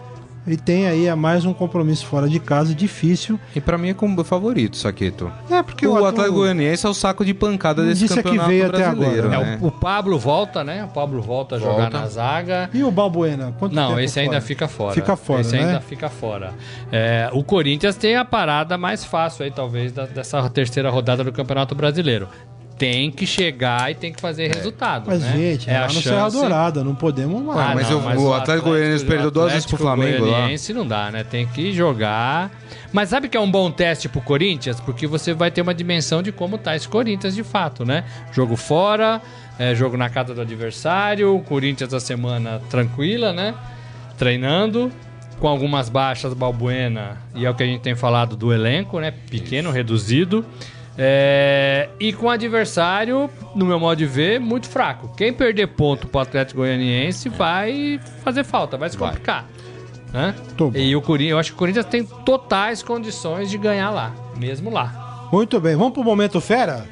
[0.45, 3.39] E tem aí é mais um compromisso fora de casa, difícil.
[3.55, 5.31] E pra mim é como favorito, Saqueto.
[5.49, 8.65] É, porque o Atl- Atlético Goianiense é o saco de pancada desse Disse campeonato veio
[8.65, 9.45] até brasileiro, agora.
[9.45, 9.57] né?
[9.61, 10.83] É, o, o Pablo volta, né?
[10.83, 11.97] O Pablo volta a jogar Volta.
[12.01, 12.69] na zaga.
[12.73, 13.55] E o Balbuena?
[13.57, 14.41] Quanto Não, tempo esse ainda fora?
[14.41, 14.93] fica fora.
[14.95, 15.63] Fica fora, Esse né?
[15.63, 16.51] ainda fica fora.
[16.91, 21.31] É, o Corinthians tem a parada mais fácil aí, talvez, da- dessa terceira rodada do
[21.31, 22.27] Campeonato Brasileiro.
[22.83, 25.05] Tem que chegar e tem que fazer resultado.
[25.07, 25.31] Mas, né?
[25.37, 26.35] gente, é é lá a no Serra chance.
[26.37, 27.59] Dourada, não podemos mais.
[27.59, 30.47] Ah, mas não, o- o Atlético Goianiense perdeu duas vezes pro Flamengo lá.
[30.73, 31.23] Não dá, né?
[31.23, 32.51] Tem que jogar.
[32.91, 34.79] Mas sabe que é um bom teste pro Corinthians?
[34.81, 38.03] Porque você vai ter uma dimensão de como tá esse Corinthians de fato, né?
[38.33, 39.21] Jogo fora,
[39.57, 43.53] é, jogo na casa do adversário, o Corinthians a semana tranquila, né?
[44.17, 44.91] Treinando.
[45.39, 49.11] Com algumas baixas, Balbuena, e é o que a gente tem falado do elenco, né?
[49.29, 50.45] Pequeno, reduzido.
[50.97, 55.13] É, e com o adversário, no meu modo de ver, muito fraco.
[55.15, 59.09] Quem perder ponto pro Atlético Goianiense vai fazer falta, vai se Vai.
[59.09, 59.45] complicar.
[60.11, 60.35] Né?
[60.75, 64.69] E o Corinthians, eu acho que o Corinthians tem totais condições de ganhar lá, mesmo
[64.69, 65.27] lá.
[65.31, 66.85] Muito bem, vamos pro Momento Fera?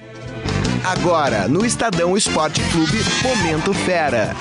[0.84, 4.36] Agora, no Estadão Esporte Clube, Momento Fera.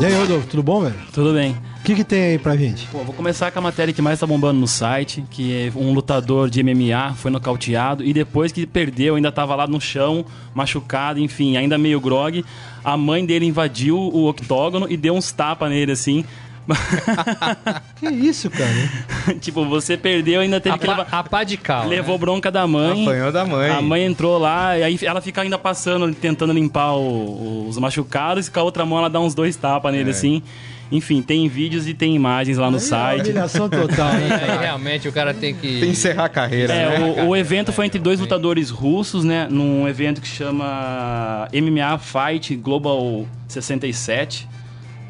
[0.00, 0.94] E aí, Rodolfo, tudo bom, velho?
[1.12, 1.54] Tudo bem.
[1.88, 2.86] O que, que tem aí pra gente?
[2.88, 5.94] Pô, vou começar com a matéria que mais tá bombando no site, que é um
[5.94, 10.22] lutador de MMA foi nocauteado e depois que perdeu ainda tava lá no chão,
[10.54, 12.44] machucado, enfim, ainda meio grog.
[12.84, 16.26] A mãe dele invadiu o octógono e deu uns tapas nele assim.
[17.98, 18.70] Que isso, cara?
[19.40, 21.06] tipo, você perdeu ainda teve A, que levar...
[21.10, 21.84] a pá de cal.
[21.84, 21.88] né?
[21.88, 23.02] Levou bronca da mãe.
[23.02, 23.70] Apanhou da mãe.
[23.70, 28.46] A mãe entrou lá e aí ela fica ainda passando, tentando limpar o- os machucados
[28.46, 30.42] e com a outra mão ela dá uns dois tapas nele assim.
[30.90, 33.24] Enfim, tem vídeos e tem imagens lá no Aí é site.
[33.26, 34.40] Humilhação total, né?
[34.42, 35.60] aí realmente o cara tem que.
[35.68, 37.22] Tem que encerrar a carreira, É, né?
[37.24, 39.46] o, o evento foi entre dois lutadores russos, né?
[39.50, 44.48] Num evento que chama MMA Fight Global 67.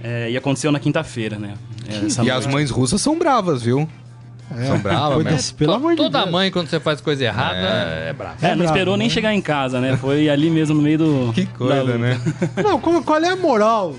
[0.03, 1.55] É, e aconteceu na quinta-feira, né?
[1.89, 3.89] É, essa E as mães russas são bravas, viu?
[4.57, 6.31] É, São bravas, mas- Pelo amor de Toda Deus.
[6.31, 8.37] mãe, quando você faz coisa errada, é, brava.
[8.41, 9.12] É, não bravo, esperou nem né?
[9.14, 9.97] chegar em casa, né?
[9.97, 11.33] Foi ali mesmo no meio do.
[11.35, 12.18] Que coisa, né?
[12.64, 13.95] Não, como- qual é a moral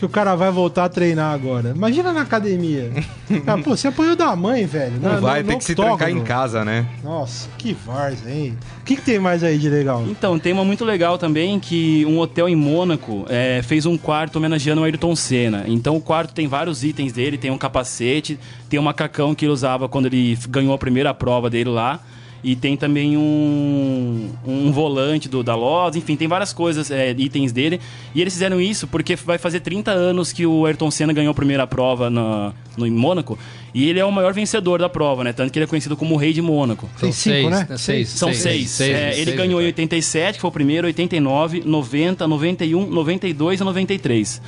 [0.00, 1.72] que o cara vai voltar a treinar agora?
[1.76, 2.90] Imagina na academia.
[3.46, 4.94] Ah, pô, você apanhou da mãe, velho.
[5.00, 6.20] Não na- vai, no- tem no que se trancar octógono.
[6.20, 6.84] em casa, né?
[7.04, 8.58] Nossa, que várzea, hein?
[8.80, 10.04] O que, que tem mais aí de legal?
[10.08, 14.34] Então, tem uma muito legal também que um hotel em Mônaco é, fez um quarto
[14.36, 15.62] homenageando o Ayrton Senna.
[15.68, 18.36] Então o quarto tem vários itens dele, tem um capacete,
[18.68, 22.00] tem um macacão que ele usava quando ele ganhou a primeira prova dele lá.
[22.42, 27.52] E tem também um, um volante do, da loja, enfim, tem várias coisas, é, itens
[27.52, 27.80] dele.
[28.14, 31.34] E eles fizeram isso porque vai fazer 30 anos que o Ayrton Senna ganhou a
[31.34, 33.38] primeira prova na, no, em Mônaco.
[33.74, 35.32] E ele é o maior vencedor da prova, né?
[35.32, 36.88] Tanto que ele é conhecido como o Rei de Mônaco.
[36.98, 37.66] Tem cinco, né?
[37.76, 38.08] Seis.
[38.08, 38.80] São seis.
[38.80, 44.42] É, ele ganhou em 87, que foi o primeiro, 89, 90, 91, 92 e 93.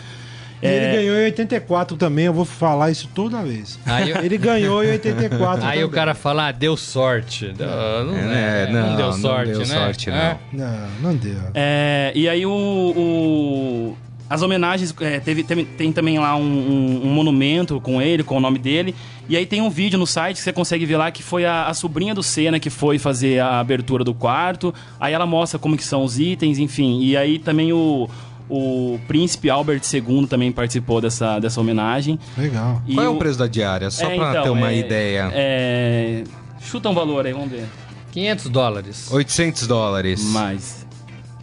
[0.62, 3.78] E ele ganhou em 84 também, eu vou falar isso toda vez.
[3.84, 5.84] Aí eu- Ele ganhou em 84 Aí também.
[5.84, 7.52] o cara fala, ah, deu sorte.
[7.58, 9.64] Não, não, É, é, não, não, deu não sorte, deu né?
[9.66, 10.16] sorte, não.
[10.16, 10.38] É.
[10.52, 11.36] Não, não deu.
[11.54, 13.96] É, e aí o, o-
[14.30, 18.36] as homenagens é, teve, tem, tem também lá um, um- um monumento com ele, com
[18.36, 18.94] o nome dele.
[19.28, 21.66] E aí tem um vídeo no site que você consegue ver lá que foi a,
[21.66, 24.72] a sobrinha do Senna que foi fazer a abertura do quarto.
[24.98, 27.00] Aí ela mostra como que são os itens, enfim.
[27.02, 28.08] E aí também o,
[28.54, 32.18] o príncipe Albert II também participou dessa, dessa homenagem.
[32.36, 32.82] Legal.
[32.86, 33.90] E Qual é o preço da diária?
[33.90, 35.30] Só É, pra então, ter uma é- ideia.
[35.32, 36.24] É,
[36.60, 37.64] chuta um valor aí, vamos ver.
[38.12, 39.08] 500 dólares.
[39.10, 40.22] 800 dólares.
[40.24, 40.86] Mais.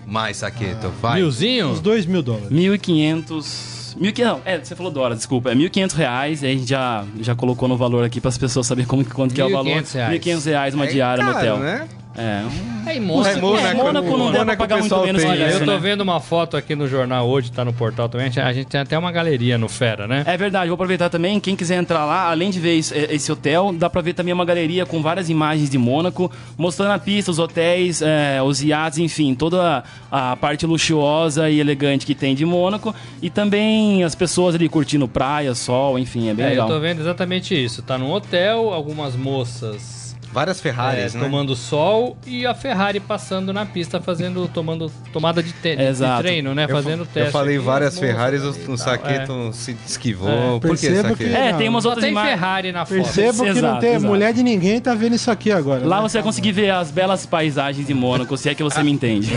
[0.06, 0.90] Mais, Saqueto.
[1.02, 1.20] Vai.
[1.20, 1.70] Milzinho?
[1.70, 2.50] Uns 2 mil dólares.
[2.52, 3.96] 1.500.
[4.00, 5.52] 1.500, não, é, você falou dólar, desculpa.
[5.52, 8.68] É 1.500 reais, aí a gente já, já colocou no valor aqui para as pessoas
[8.68, 9.66] saberem como, que- quanto que é o valor.
[9.66, 10.12] 1.500 reais.
[10.14, 11.58] 1.500 reais uma É diária no hotel.
[11.58, 11.88] né?
[12.20, 13.40] É, um- É, em É, Mônaco.
[13.40, 15.78] Mônaco, é, Mônaco não dá pra pagar muito menos tem, que isso, eu tô né?
[15.78, 18.28] vendo uma foto aqui no jornal hoje, tá no portal também.
[18.36, 20.24] A gente, tem até uma galeria no Fera, né?
[20.26, 21.40] É verdade, vou aproveitar também.
[21.40, 24.44] Quem quiser entrar lá, além de ver esse, esse hotel, dá pra ver também uma
[24.44, 29.34] galeria com várias imagens de Mônaco, mostrando a pista, os hotéis, é, os iates, enfim,
[29.36, 32.94] toda a, parte luxuosa e elegante que tem de Mônaco.
[33.22, 36.68] E também as pessoas ali curtindo praia, sol, enfim, é bem É, eu legal.
[36.68, 37.82] tô vendo exatamente isso.
[37.82, 41.22] Tá num hotel, algumas moças Várias é, Ferraris, né?
[41.24, 46.54] tomando sol e a Ferrari passando na pista, fazendo, tomando tomada de, te- de treino,
[46.54, 46.66] né?
[46.66, 47.28] Eu, fazendo fa- teste.
[47.28, 50.30] eu falei aqui, várias Ferraris, o, Saqueto se esquivou.
[50.30, 50.60] É.
[50.60, 52.14] Por que, Percebo que- É, Não, tem umas outras tem.
[52.14, 52.96] Ferrari na foto.
[52.96, 54.06] Percebo que não Exato, tem exato.
[54.06, 55.86] mulher de ninguém, tá vendo isso aqui agora.
[55.86, 56.02] Lá né?
[56.04, 59.32] você vai conseguir ver as belas paisagens de Mônaco, se é que você me entende.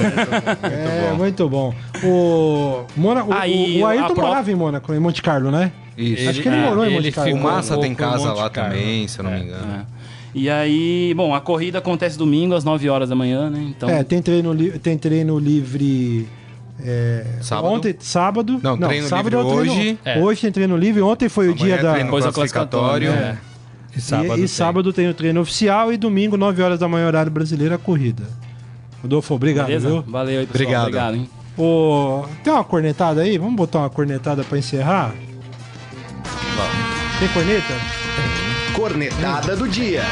[0.63, 1.75] É, muito bom.
[2.05, 5.71] O, Mônaco, o- Aí, o, Ayrton pró- morava em Mônaco, em Monte Carlo, né?
[5.97, 6.29] Isso.
[6.29, 7.35] Acho que ele é, morou em ele Monte Carlo.
[7.35, 9.43] O Massa tem casa lá também, se eu não me É.
[9.43, 9.87] engano.
[10.35, 13.63] E aí, bom, a corrida acontece domingo às 9 horas da manhã, né?
[13.69, 16.27] Então, É, tem treino, li- tem treino livre.
[16.83, 17.75] é, Sábado?
[17.75, 18.59] Ontem, sábado.
[18.63, 19.99] Não, treino sábado livre é o treino- hoje.
[20.05, 20.19] É.
[20.19, 21.03] Hoje tem treino livre.
[21.03, 21.93] Ontem foi o Amanhã dia é da.
[21.99, 23.09] Depois do classificatório.
[23.09, 23.41] classificatório,
[23.95, 24.27] E sábado.
[24.33, 24.45] e, tem.
[24.45, 27.79] e sábado tem o treino oficial e domingo, 9 horas da manhã, horário brasileiro, a
[27.79, 28.25] corrida.
[29.03, 29.87] Rodolfo, obrigado, beleza?
[29.89, 30.03] viu?
[30.03, 30.63] Valeu aí, pessoal.
[30.65, 30.83] Obrigado.
[30.87, 31.29] Obrigado, hein?
[31.59, 32.25] O...
[32.43, 33.37] Tem uma cornetada aí?
[33.37, 35.13] Vamos botar uma cornetada pra encerrar?
[37.19, 38.02] Tem corneta?
[38.87, 40.03] Cornetada do dia.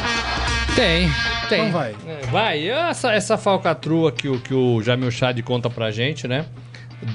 [0.77, 1.11] Tem,
[1.49, 1.63] tem.
[1.67, 1.93] Então vai.
[2.07, 2.69] É, Vai.
[2.69, 6.47] Essa, essa falcatrua que, o- que o Jamil Chad conta pra gente, né?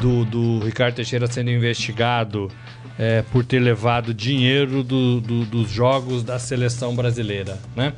[0.01, 2.51] Do, do Ricardo Teixeira sendo investigado
[2.99, 7.93] é, por ter levado dinheiro do- do- dos jogos da seleção brasileira, né?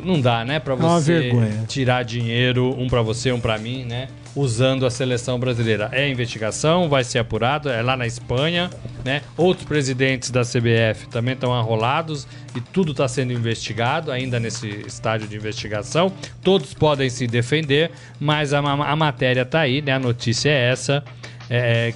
[0.00, 1.30] Não dá, né, pra É você
[1.66, 4.06] tirar dinheiro, um pra você, um pra mim, né?
[4.36, 5.88] Usando a seleção brasileira.
[5.92, 8.70] É investigação, vai ser apurado, é lá na Espanha,
[9.04, 9.22] né?
[9.36, 15.26] Outros presidentes da CBF também estão arrolados e tudo está sendo investigado, ainda nesse estágio
[15.26, 16.12] de investigação.
[16.42, 19.92] Todos podem se defender, mas a, a matéria tá aí, né?
[19.92, 21.02] A notícia é essa.
[21.48, 21.94] É,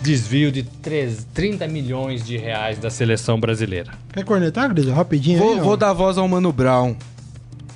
[0.00, 3.92] desvio de 3, 30 milhões de reais da seleção brasileira.
[4.12, 4.86] Quer cornetar, Gris?
[4.88, 6.94] Rapidinho Vou, aí, vou dar voz ao Mano Brown.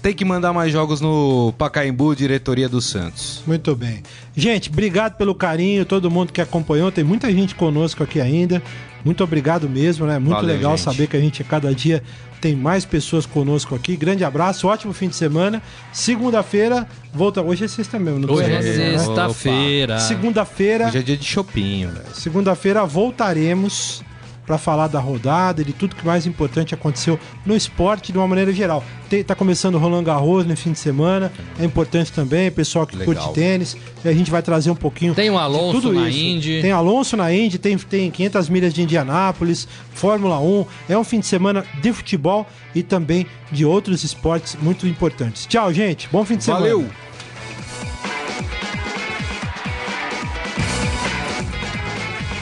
[0.09, 3.43] Tem que mandar mais jogos no Pacaembu, diretoria do Santos.
[3.47, 4.03] Muito bem.
[4.35, 6.91] Gente, obrigado pelo carinho, todo mundo que acompanhou.
[6.91, 8.63] Tem muita gente conosco aqui ainda.
[9.05, 10.19] Muito obrigado mesmo, né?
[10.19, 10.85] Muito Valeu, legal gente.
[10.85, 12.03] saber que a gente cada dia
[12.41, 13.97] tem mais pessoas conosco aqui.
[13.97, 15.61] Grande abraço, ótimo fim de semana.
[15.93, 17.43] Segunda-feira, volta.
[17.43, 18.63] Hoje é sexta mesmo, não Hoje é né?
[18.63, 20.01] sexta-feira.
[20.01, 21.91] Segunda-feira, Hoje é dia de chopinho.
[22.15, 24.03] segunda-feira voltaremos
[24.49, 28.27] para falar da rodada e de tudo que mais importante aconteceu no esporte de uma
[28.27, 28.83] maneira geral.
[29.11, 31.31] Tem, tá começando o Roland Garros no fim de semana,
[31.61, 33.15] é importante também, pessoal que Legal.
[33.15, 36.19] curte tênis, e a gente vai trazer um pouquinho Tem o Alonso tudo na isso.
[36.19, 36.63] Indy.
[36.63, 41.21] Tem Alonso na Indy, tem, tem 500 milhas de Indianápolis, Fórmula 1, é um fim
[41.21, 45.45] de semana de futebol e também de outros esportes muito importantes.
[45.45, 46.65] Tchau, gente, bom fim de semana.
[46.65, 46.89] Valeu!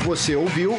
[0.04, 0.78] Você ouviu